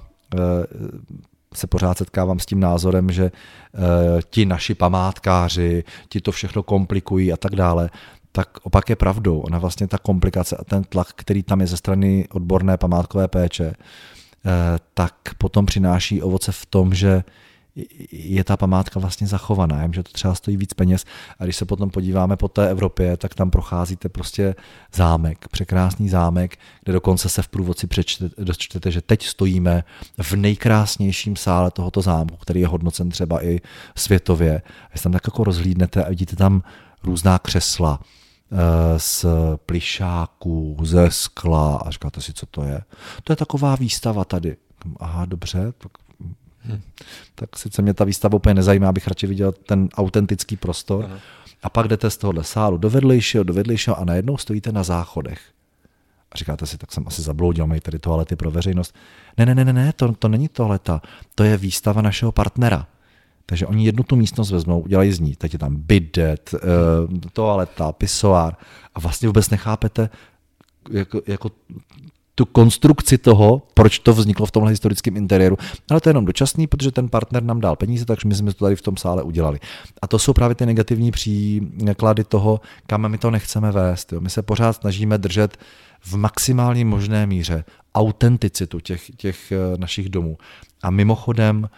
[1.58, 3.82] se pořád setkávám s tím názorem, že uh,
[4.30, 7.90] ti naši památkáři, ti to všechno komplikují a tak dále,
[8.32, 9.40] tak opak je pravdou.
[9.40, 13.68] Ona vlastně ta komplikace a ten tlak, který tam je ze strany odborné památkové péče,
[13.68, 14.52] uh,
[14.94, 17.24] tak potom přináší ovoce v tom, že
[18.12, 19.90] je ta památka vlastně zachovaná.
[19.92, 21.06] Že to třeba stojí víc peněz.
[21.40, 24.56] A když se potom podíváme po té Evropě, tak tam procházíte prostě
[24.94, 29.84] zámek, překrásný zámek, kde dokonce se v průvodci přečtete, dočtete, že teď stojíme
[30.22, 33.60] v nejkrásnějším sále tohoto zámku, který je hodnocen třeba i
[33.96, 34.62] světově.
[34.96, 36.64] A tam tak jako rozhlídnete a vidíte tam
[37.04, 38.00] různá křesla,
[38.52, 39.26] eh, z
[39.66, 42.82] plišáků, ze skla a říkáte si, co to je.
[43.24, 44.58] To je taková výstava tady.
[45.00, 45.92] Aha, dobře, tak
[46.66, 46.82] Hmm.
[47.36, 51.06] Tak sice mě ta výstava úplně nezajímá, abych radši viděl ten autentický prostor.
[51.06, 51.18] Aha.
[51.64, 55.40] A pak jdete z tohohle sálu do vedlejšího, do vedlejšího a najednou stojíte na záchodech.
[56.32, 58.96] A říkáte si, tak jsem asi zabloudil, mají tady toalety pro veřejnost.
[59.38, 61.02] Ne, ne, ne, ne, ne to, to není toaleta,
[61.36, 62.88] to je výstava našeho partnera.
[63.46, 65.36] Takže oni jednu tu místnost vezmou, udělají z ní.
[65.36, 68.56] Teď je tam bidet, uh, toaleta, pisoár
[68.96, 70.10] a vlastně vůbec nechápete,
[70.92, 71.52] jako, jako
[72.36, 75.58] tu konstrukci toho, proč to vzniklo v tomhle historickém interiéru.
[75.90, 78.66] Ale to je jenom dočasný, protože ten partner nám dal peníze, takže my jsme to
[78.66, 79.60] tady v tom sále udělali.
[80.02, 84.14] A to jsou právě ty negativní příklady toho, kam my to nechceme vést.
[84.14, 84.22] Jo.
[84.22, 85.58] My se pořád snažíme držet
[86.02, 87.64] v maximální možné míře
[87.96, 90.38] autenticitu těch, těch eh, našich domů.
[90.84, 91.70] A mimochodem,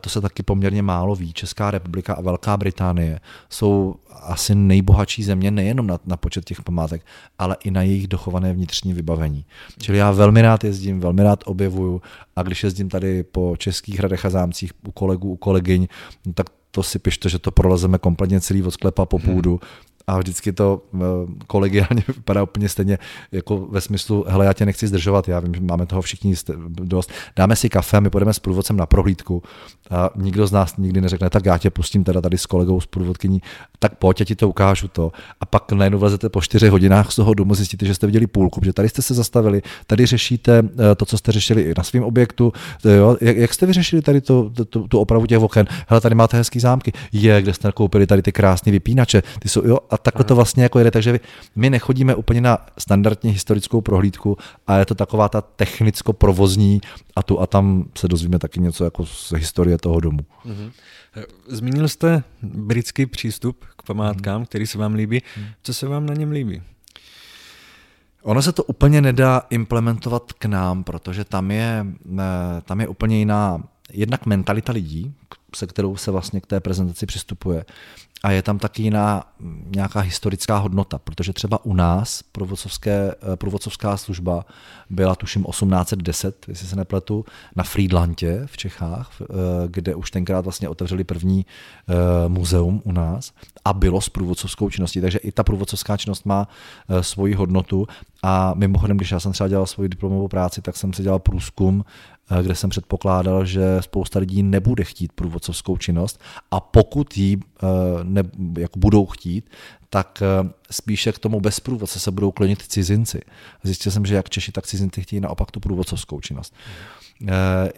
[0.00, 5.50] to se taky poměrně málo ví, Česká republika a Velká Británie jsou asi nejbohatší země
[5.50, 7.02] nejenom na, na počet těch památek,
[7.38, 9.44] ale i na jejich dochované vnitřní vybavení.
[9.82, 12.02] Čili já velmi rád jezdím, velmi rád objevuju
[12.36, 15.86] a když jezdím tady po českých hradech a zámcích u kolegů, u kolegyň,
[16.34, 19.60] tak to si pište, že to prolezeme kompletně celý od sklepa po půdu
[20.08, 20.98] a vždycky to eh,
[21.46, 22.98] kolegiálně vypadá úplně stejně
[23.32, 26.34] jako ve smyslu, hele, já tě nechci zdržovat, já vím, že máme toho všichni
[26.68, 29.42] dost, dáme si kafe my půjdeme s průvodcem na prohlídku
[29.90, 32.86] a nikdo z nás nikdy neřekne, tak já tě pustím teda tady s kolegou, s
[32.86, 33.42] průvodkyní,
[33.78, 35.12] tak pojď, já ti to ukážu to.
[35.40, 38.60] A pak najednou vlezete po čtyřech hodinách z toho domu, zjistíte, že jste viděli půlku,
[38.64, 42.02] že tady jste se zastavili, tady řešíte eh, to, co jste řešili i na svém
[42.02, 42.52] objektu.
[42.84, 43.16] Jo?
[43.20, 45.66] Jak, jak, jste vyřešili tady to, tu, tu opravu těch oken?
[45.88, 46.92] Hele, tady máte hezký zámky.
[47.12, 49.22] Je, kde jste koupili tady ty krásné vypínače.
[49.38, 49.78] Ty jsou, jo?
[49.90, 50.90] A takhle to vlastně jako jede.
[50.90, 51.20] Takže
[51.56, 56.80] my nechodíme úplně na standardní historickou prohlídku, a je to taková ta technicko-provozní
[57.16, 60.20] a tu a tam se dozvíme taky něco jako z historie toho domu.
[60.46, 60.70] Mm-hmm.
[61.48, 64.46] Zmínil jste britský přístup k památkám, mm-hmm.
[64.46, 65.22] který se vám líbí.
[65.62, 66.62] Co se vám na něm líbí?
[68.22, 71.86] Ono se to úplně nedá implementovat k nám, protože tam je,
[72.64, 75.14] tam je úplně jiná jednak mentalita lidí,
[75.56, 77.64] se kterou se vlastně k té prezentaci přistupuje.
[78.22, 79.24] A je tam taky jiná
[79.76, 82.22] nějaká historická hodnota, protože třeba u nás
[82.86, 84.44] eh, průvodcovská služba
[84.90, 87.24] byla tuším 1810, jestli se nepletu,
[87.56, 89.24] na Friedlandě v Čechách, eh,
[89.66, 91.94] kde už tenkrát vlastně otevřeli první eh,
[92.28, 93.32] muzeum u nás
[93.64, 96.48] a bylo s průvodcovskou činností, takže i ta průvodcovská činnost má
[97.00, 97.86] svoji hodnotu
[98.22, 101.84] a mimochodem, když já jsem třeba dělal svoji diplomovou práci, tak jsem si dělal průzkum
[102.42, 107.66] kde jsem předpokládal, že spousta lidí nebude chtít průvodcovskou činnost a pokud ji eh,
[108.02, 108.22] ne,
[108.58, 109.50] jako budou chtít,
[109.90, 113.20] tak eh, spíše k tomu bez průvodce se budou klonit cizinci.
[113.62, 116.54] Zjistil jsem, že jak Češi, tak cizinci chtějí naopak tu průvodcovskou činnost.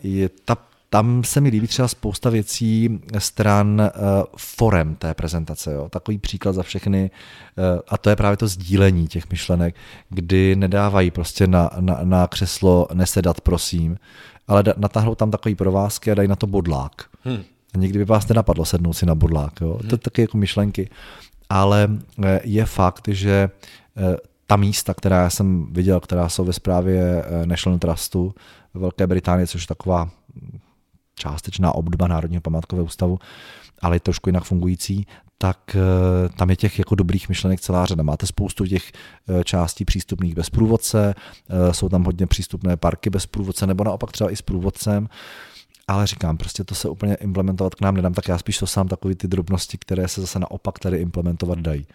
[0.02, 0.56] Je ta
[0.92, 3.90] tam se mi líbí třeba spousta věcí stran
[4.36, 5.72] forem té prezentace.
[5.72, 5.88] Jo.
[5.88, 7.10] Takový příklad za všechny,
[7.88, 9.74] a to je právě to sdílení těch myšlenek,
[10.08, 13.98] kdy nedávají prostě na, na, na křeslo nesedat, prosím,
[14.50, 16.92] ale natáhnou tam takový provázky a dají na to bodlák.
[17.24, 17.42] Hmm.
[17.74, 19.60] A nikdy by vás nenapadlo sednout si na bodlák.
[19.60, 19.78] Jo?
[19.80, 19.88] Hmm.
[19.88, 20.90] To je taky jako myšlenky.
[21.48, 21.88] Ale
[22.24, 23.50] eh, je fakt, že
[23.96, 28.34] eh, ta místa, která jsem viděl, která jsou ve zprávě eh, National Trustu
[28.74, 30.10] ve Velké Británii, což je taková
[31.14, 33.18] částečná obdoba Národního památkového ústavu,
[33.82, 35.06] ale je trošku jinak fungující,
[35.42, 38.03] tak eh, tam je těch jako dobrých myšlenek celá řada.
[38.03, 43.26] Máte spoustu těch eh, částí přístupných bez průvodce, eh, jsou tam hodně přístupné parky bez
[43.26, 45.09] průvodce, nebo naopak třeba i s průvodcem.
[45.88, 48.88] Ale říkám, prostě to se úplně implementovat k nám nedám, tak já spíš to sám
[48.88, 51.87] takové ty drobnosti, které se zase naopak tady implementovat dají.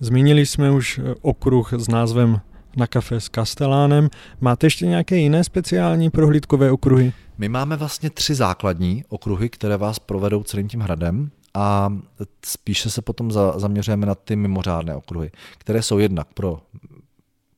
[0.00, 2.40] Zmínili jsme už okruh s názvem
[2.76, 4.08] na kafe s Kastelánem.
[4.40, 7.12] Máte ještě nějaké jiné speciální prohlídkové okruhy?
[7.38, 11.92] My máme vlastně tři základní okruhy, které vás provedou celým tím hradem a
[12.44, 16.60] spíše se potom za, zaměřujeme na ty mimořádné okruhy, které jsou jednak pro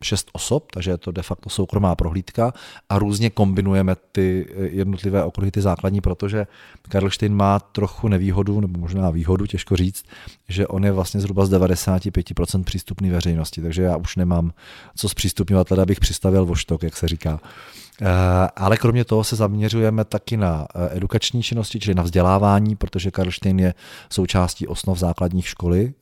[0.02, 2.52] šest osob, takže je to de facto soukromá prohlídka
[2.88, 6.46] a různě kombinujeme ty jednotlivé okruhy, ty základní, protože
[6.88, 10.04] Karlštejn má trochu nevýhodu, nebo možná výhodu, těžko říct,
[10.48, 14.52] že on je vlastně zhruba z 95% přístupný veřejnosti, takže já už nemám
[14.96, 17.40] co zpřístupňovat, teda bych přistavil voštok, jak se říká.
[18.02, 23.10] Eh, ale kromě toho se zaměřujeme taky na eh, edukační činnosti, čili na vzdělávání, protože
[23.10, 23.74] Karlštejn je
[24.10, 25.94] součástí osnov základních školy,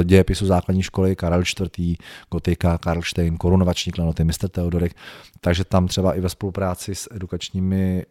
[0.00, 1.96] eh, dějepisu základní školy, Karel IV.,
[2.30, 4.96] Gotika, Karlštejn, korunovační klenoty, mistr Teodorek,
[5.40, 8.04] takže tam třeba i ve spolupráci s edukačními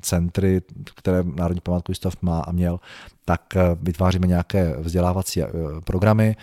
[0.00, 0.62] centry,
[0.94, 2.80] které Národní památkový ústav má a měl,
[3.24, 3.40] tak
[3.82, 5.42] vytváříme nějaké vzdělávací
[5.84, 6.36] programy,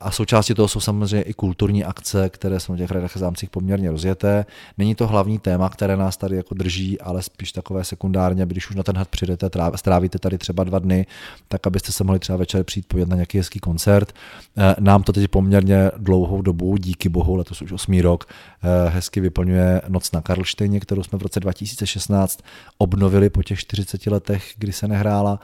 [0.00, 3.90] a součástí toho jsou samozřejmě i kulturní akce, které jsou v těch radách zámcích poměrně
[3.90, 4.46] rozjeté.
[4.78, 8.76] Není to hlavní téma, které nás tady jako drží, ale spíš takové sekundárně, když už
[8.76, 11.06] na ten had přijdete, strávíte tady třeba dva dny,
[11.48, 14.12] tak abyste se mohli třeba večer přijít pojet na nějaký hezký koncert.
[14.58, 18.24] Eh, nám to teď poměrně dlouhou dobu, díky bohu, letos už osmý rok,
[18.62, 22.40] eh, hezky vyplňuje Noc na Karlštejně, kterou jsme v roce 2016
[22.78, 25.40] obnovili po těch 40 letech, kdy se nehrála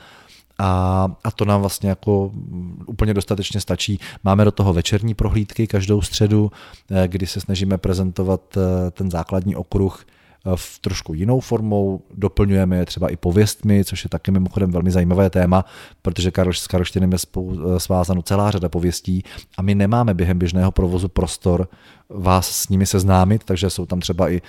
[0.58, 2.30] a, a to nám vlastně jako
[2.86, 4.00] úplně dostatečně stačí.
[4.24, 6.50] Máme do toho večerní prohlídky každou středu,
[6.90, 12.76] eh, kdy se snažíme prezentovat eh, ten základní okruh eh, v trošku jinou formou, doplňujeme
[12.76, 15.64] je třeba i pověstmi, což je taky mimochodem velmi zajímavé téma,
[16.02, 17.18] protože Karl, s Karlštinem je
[17.78, 19.22] svázáno celá řada pověstí
[19.58, 21.68] a my nemáme během běžného provozu prostor
[22.08, 24.42] vás s nimi seznámit, takže jsou tam třeba i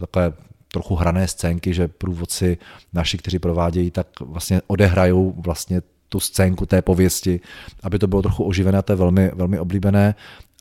[0.00, 0.32] takové
[0.72, 2.58] trochu hrané scénky, že průvodci
[2.92, 7.40] naši, kteří provádějí, tak vlastně odehrajou vlastně tu scénku té pověsti,
[7.82, 10.14] aby to bylo trochu oživené, to je velmi, velmi oblíbené.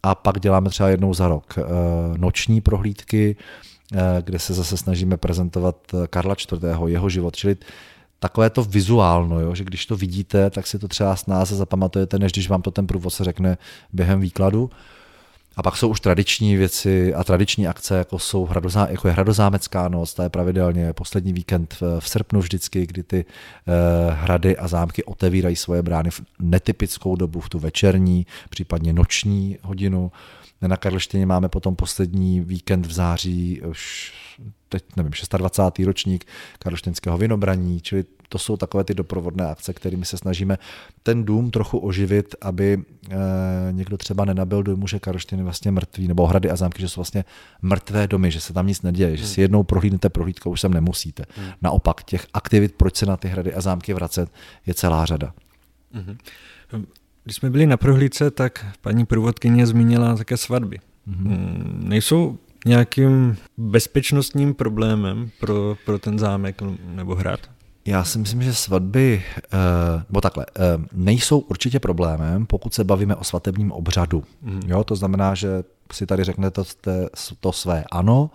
[0.03, 1.63] A pak děláme třeba jednou za rok eh,
[2.17, 3.35] noční prohlídky,
[3.93, 5.75] eh, kde se zase snažíme prezentovat
[6.09, 7.57] Karla IV., jeho život, čili
[8.19, 12.31] takové to vizuálno, jo, že když to vidíte, tak si to třeba snáze zapamatujete, než
[12.31, 13.57] když vám to ten průvodce řekne
[13.93, 14.69] během výkladu.
[15.55, 19.87] A pak jsou už tradiční věci a tradiční akce, jako, jsou hradozá, jako je Hradozámecká
[19.87, 23.71] noc, ta je pravidelně poslední víkend v, v srpnu vždycky, kdy ty eh,
[24.13, 30.11] hrady a zámky otevírají svoje brány v netypickou dobu, v tu večerní, případně noční hodinu.
[30.61, 34.13] Na Karlštejně máme potom poslední víkend v září, už
[34.69, 35.85] teď nevím, 26.
[35.85, 36.25] ročník
[36.59, 40.57] karlštěnského vinobraní, čili to jsou takové ty doprovodné akce, kterými se snažíme
[41.03, 43.17] ten dům trochu oživit, aby e,
[43.71, 46.99] někdo třeba nenabil dojmu, že Karlštejn je vlastně mrtvý, nebo hrady a zámky, že jsou
[46.99, 47.25] vlastně
[47.61, 49.17] mrtvé domy, že se tam nic neděje, hmm.
[49.17, 51.23] že si jednou prohlídnete prohlídku, už sem nemusíte.
[51.35, 51.51] Hmm.
[51.61, 54.29] Naopak, těch aktivit, proč se na ty hrady a zámky vracet,
[54.65, 55.33] je celá řada.
[55.93, 56.17] Hmm.
[57.23, 60.79] Když jsme byli na prohlídce, tak paní průvodkyně zmínila také svatby.
[61.07, 61.83] Mm-hmm.
[61.83, 67.39] Nejsou nějakým bezpečnostním problémem pro, pro ten zámek nebo hrad?
[67.89, 70.61] Já si myslím, že svatby, eh, nebo takhle, eh,
[70.93, 74.23] nejsou určitě problémem, pokud se bavíme o svatebním obřadu.
[74.41, 74.61] Mm.
[74.65, 75.63] Jo, to znamená, že
[75.93, 76.91] si tady řeknete to,
[77.39, 78.31] to své ano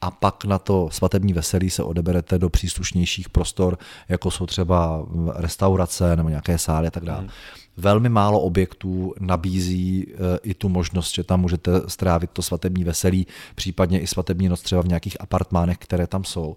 [0.00, 3.78] a pak na to svatební veselí se odeberete do příslušnějších prostor,
[4.08, 7.22] jako jsou třeba restaurace nebo nějaké sály a tak dále.
[7.22, 7.28] Mm.
[7.76, 13.26] Velmi málo objektů nabízí eh, i tu možnost, že tam můžete strávit to svatební veselí,
[13.54, 16.56] případně i svatební noc třeba v nějakých apartmánech, které tam jsou.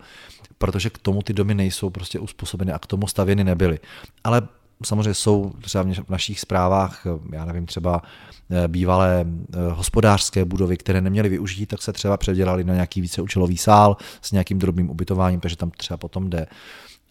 [0.61, 3.79] Protože k tomu ty domy nejsou prostě uspůsobeny a k tomu stavěny nebyly.
[4.23, 4.41] Ale
[4.85, 8.01] samozřejmě jsou třeba v našich zprávách, eh, já nevím, třeba
[8.49, 9.25] eh, bývalé
[9.71, 14.59] hospodářské budovy, které neměly využít, tak se třeba předělali na nějaký víceúčelový sál s nějakým
[14.59, 16.47] drobným ubytováním, takže tam třeba potom jde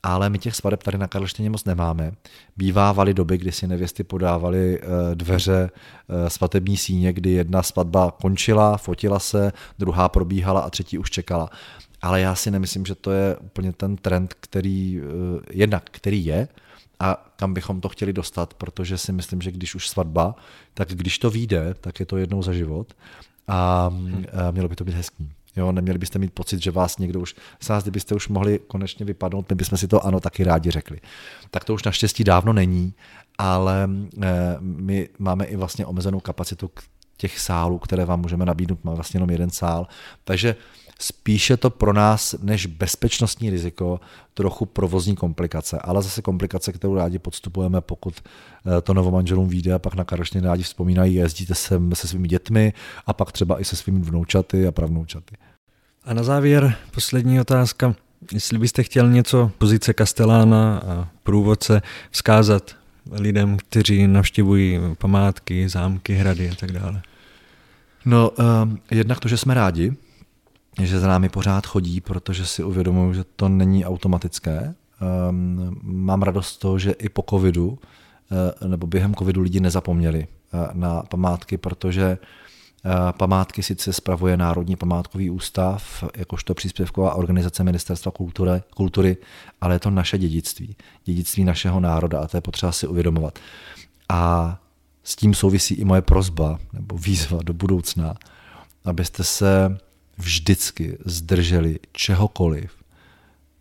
[0.02, 2.12] ale my těch svadeb tady na Karlštejně moc nemáme.
[2.56, 8.76] Bývávaly doby, kdy si nevěsty podávaly eh, dveře eh, svatební síně, kdy jedna svatba končila,
[8.76, 11.50] fotila se, druhá probíhala a třetí už čekala.
[12.02, 16.48] Ale já si nemyslím, že to je úplně ten trend, který eh, jednak, který je,
[17.00, 20.34] a kam bychom to chtěli dostat, protože si myslím, že když už svatba,
[20.74, 22.94] tak když to vyjde, tak je to jednou za život
[23.48, 24.24] a hm.
[24.50, 25.32] mělo by to být hezký.
[25.56, 27.34] Jo, neměli byste mít pocit, že vás někdo už,
[27.68, 31.00] vás, kdybyste už mohli konečně vypadnout, my bychom si to ano taky rádi řekli.
[31.50, 32.94] Tak to už naštěstí dávno není,
[33.38, 33.90] ale
[34.22, 34.28] eh,
[34.60, 36.70] my máme i vlastně omezenou kapacitu
[37.16, 39.86] těch sálů, které vám můžeme nabídnout, má vlastně jenom jeden sál.
[40.24, 40.56] Takže
[41.00, 44.00] spíše to pro nás než bezpečnostní riziko
[44.34, 49.78] trochu provozní komplikace, ale zase komplikace, kterou rádi podstupujeme, pokud eh, to novomanželům vyjde a
[49.78, 52.72] pak na Karlštejně rádi vzpomínají, jezdíte sem se svými dětmi
[53.06, 55.36] a pak třeba i se svými vnoučaty a pravnoučaty.
[56.04, 57.94] A na závěr poslední otázka.
[58.32, 62.76] Jestli byste chtěl něco pozice Kastelána a průvodce vzkázat
[63.12, 67.02] lidem, kteří navštěvují památky, zámky, hrady a tak dále.
[68.04, 69.92] No, um, jednak to, že jsme rádi,
[70.86, 74.74] že za námi pořád chodí, protože si uvědomuji, že to není automatické.
[75.30, 80.26] Um, mám radost z toho, že i po covidu uh, nebo během covidu lidi nezapomněli
[80.26, 88.12] uh, na památky, protože uh, památky sice spravuje Národní památkový ústav, jakožto příspěvková organizace Ministerstva
[88.12, 89.16] kultury, kultury,
[89.60, 93.38] ale je to naše dědictví, dědictví našeho národa a to je potřeba si uvědomovat.
[94.08, 94.56] A
[95.04, 98.14] s tím souvisí i moje prozba nebo výzva do budoucna,
[98.84, 99.78] abyste se
[100.20, 102.72] vždycky zdrželi čehokoliv,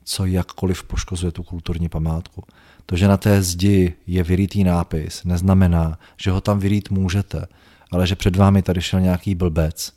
[0.03, 2.43] co jakkoliv poškozuje tu kulturní památku.
[2.85, 7.47] To, že na té zdi je vyrytý nápis, neznamená, že ho tam vyrít můžete,
[7.91, 9.93] ale že před vámi tady šel nějaký blbec,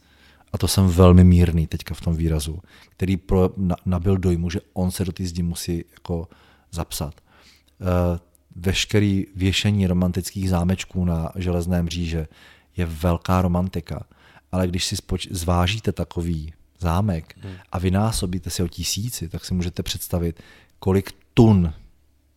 [0.52, 2.58] a to jsem velmi mírný teďka v tom výrazu,
[2.88, 6.28] který pro, na, nabil dojmu, že on se do té zdi musí jako
[6.70, 7.14] zapsat.
[7.16, 8.20] E,
[8.56, 12.28] veškerý věšení romantických zámečků na železném mříže
[12.76, 14.04] je velká romantika
[14.52, 17.54] ale když si spoč- zvážíte takový zámek hmm.
[17.72, 20.42] a vynásobíte si o tisíci, tak si můžete představit,
[20.78, 21.74] kolik tun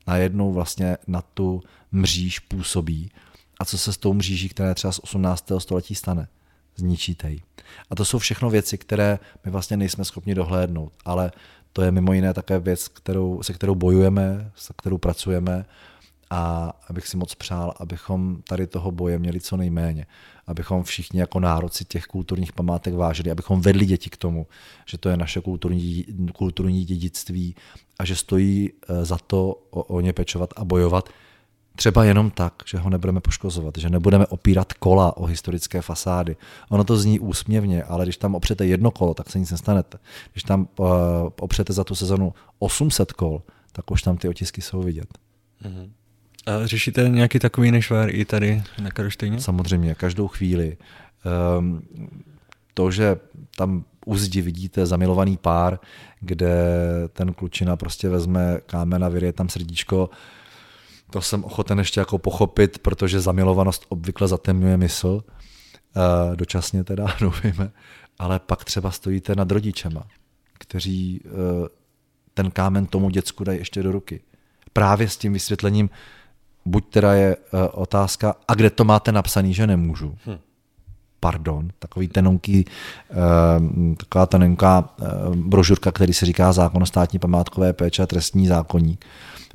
[0.07, 3.11] najednou vlastně na tu mříž působí
[3.59, 5.51] a co se s tou mříží, která je třeba z 18.
[5.57, 6.27] století stane.
[6.75, 7.41] Zničíte ji.
[7.89, 11.31] A to jsou všechno věci, které my vlastně nejsme schopni dohlédnout, ale
[11.73, 15.65] to je mimo jiné také věc, kterou, se kterou bojujeme, se kterou pracujeme
[16.29, 20.05] a abych si moc přál, abychom tady toho boje měli co nejméně.
[20.47, 24.47] Abychom všichni jako národci těch kulturních památek vážili, abychom vedli děti k tomu,
[24.85, 27.55] že to je naše kulturní, kulturní dědictví
[27.99, 31.09] a že stojí eh, za to o, o ně pečovat a bojovat.
[31.75, 36.35] Třeba jenom tak, že ho nebudeme poškozovat, že nebudeme opírat kola o historické fasády.
[36.69, 39.97] Ono to zní úsměvně, ale když tam opřete jedno kolo, tak se nic nestanete.
[40.31, 40.87] Když tam uh,
[41.39, 43.41] opřete za tu sezonu 800 kol,
[43.71, 45.07] tak už tam ty otisky jsou vidět.
[45.63, 45.89] Mm-hmm.
[46.45, 49.41] A řešíte nějaký takový nešvár i tady na Karlštejně?
[49.41, 50.77] Samozřejmě, každou chvíli.
[51.59, 51.81] Um,
[52.73, 53.17] to, že
[53.55, 55.79] tam u zdi vidíte zamilovaný pár,
[56.19, 56.55] kde
[57.13, 60.09] ten klučina prostě vezme kámen a vyrie tam srdíčko,
[61.11, 65.23] to jsem ochoten ještě jako pochopit, protože zamilovanost obvykle zatemňuje mysl.
[65.95, 67.71] uh, dočasně teda, doufejme,
[68.19, 70.07] ale pak třeba stojíte nad rodičema,
[70.53, 71.67] kteří uh,
[72.33, 74.21] ten kámen tomu děcku dají ještě do ruky.
[74.73, 75.89] Právě s tím vysvětlením,
[76.65, 80.15] buď teda je uh, otázka, a kde to máte napsaný, že nemůžu.
[80.25, 80.37] Hm.
[81.19, 87.73] Pardon, takový tenonký, uh, taková tenonká uh, brožurka, který se říká zákon o státní památkové
[87.73, 89.05] péče a trestní zákonník.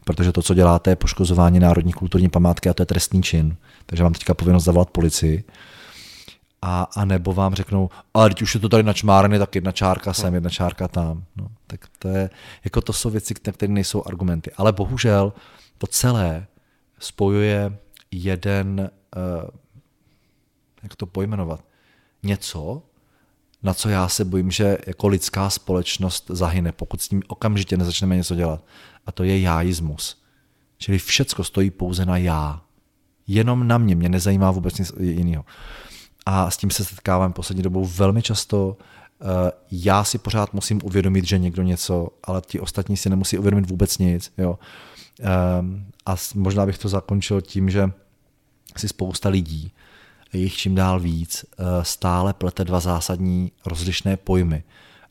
[0.04, 3.56] Protože to, co děláte, je poškozování národní kulturní památky a to je trestný čin.
[3.86, 5.44] Takže mám teďka povinnost zavolat policii.
[6.62, 9.72] A, a nebo vám řeknou, ale teď už je to tady na čmárny, tak jedna
[9.72, 11.22] čárka sem, jedna čárka tam.
[11.36, 12.30] No, tak to je,
[12.64, 14.50] jako to jsou věci, které nejsou argumenty.
[14.56, 15.32] Ale bohužel
[15.78, 16.46] to celé
[17.00, 17.78] spojuje
[18.10, 19.50] jeden, uh,
[20.82, 21.64] jak to pojmenovat,
[22.22, 22.82] něco,
[23.62, 28.16] na co já se bojím, že jako lidská společnost zahyne, pokud s tím okamžitě nezačneme
[28.16, 28.64] něco dělat.
[29.06, 30.22] A to je jáismus.
[30.78, 32.62] Čili všecko stojí pouze na já.
[33.26, 35.44] Jenom na mě, mě nezajímá vůbec nic jiného.
[36.26, 38.76] A s tím se setkávám poslední dobou velmi často.
[39.20, 43.70] Eh, já si pořád musím uvědomit, že někdo něco, ale ti ostatní si nemusí uvědomit
[43.70, 44.32] vůbec nic.
[44.38, 44.58] Jo.
[45.20, 47.90] Ehm, a možná bych to zakončil tím, že
[48.76, 49.72] si spousta lidí,
[50.32, 54.62] jich čím dál víc, eh, stále plete dva zásadní rozlišné pojmy.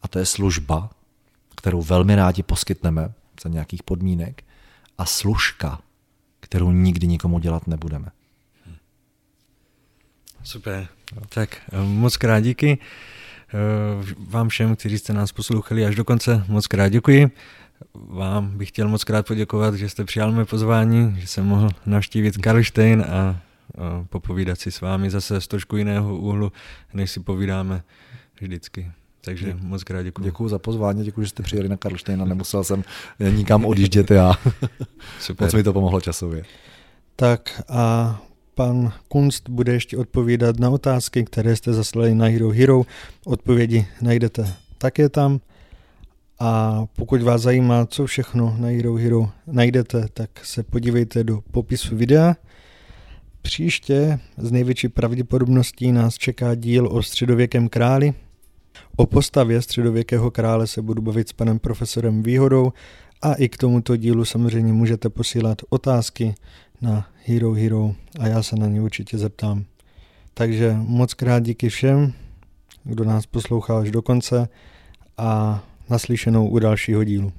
[0.01, 0.89] A to je služba,
[1.55, 3.11] kterou velmi rádi poskytneme
[3.43, 4.43] za nějakých podmínek,
[4.97, 5.79] a služka,
[6.39, 8.11] kterou nikdy nikomu dělat nebudeme.
[10.43, 10.87] Super.
[11.29, 12.77] Tak eh, moc krát díky.
[13.53, 17.31] Eh, vám všem, kteří jste nás poslouchali až do konce, moc krát děkuji.
[17.93, 22.37] Vám bych chtěl moc krát poděkovat, že jste přijal mé pozvání, že jsem mohl navštívit
[22.37, 23.41] Karlštejn a
[24.09, 26.51] popovídat si s vámi zase z trošku jiného úhlu,
[26.93, 27.83] než si povídáme
[28.41, 28.91] vždycky.
[29.21, 30.23] Takže Dě, moc krát děkuji.
[30.23, 32.83] Děkuji za pozvání, děkuji, že jste přijeli na Karlštejn a nemusel jsem
[33.31, 34.33] nikam odjíždět já.
[35.19, 35.45] Super.
[35.45, 36.43] Moc mi to pomohlo časově.
[37.15, 38.21] Tak a
[38.55, 42.81] pan Kunst bude ještě odpovídat na otázky, které jste zaslali na Hero Hero.
[43.25, 45.39] Odpovědi najdete také tam.
[46.39, 51.95] A pokud vás zajímá, co všechno na Hero Hero najdete, tak se podívejte do popisu
[51.95, 52.35] videa.
[53.41, 58.13] Příště z největší pravděpodobností nás čeká díl o středověkém králi.
[58.95, 62.73] O postavě středověkého krále se budu bavit s panem profesorem Výhodou
[63.21, 66.35] a i k tomuto dílu samozřejmě můžete posílat otázky
[66.81, 69.65] na Hero Hero a já se na ně určitě zeptám.
[70.33, 72.13] Takže moc krát díky všem,
[72.83, 74.49] kdo nás poslouchal až do konce
[75.17, 77.31] a naslyšenou u dalšího dílu.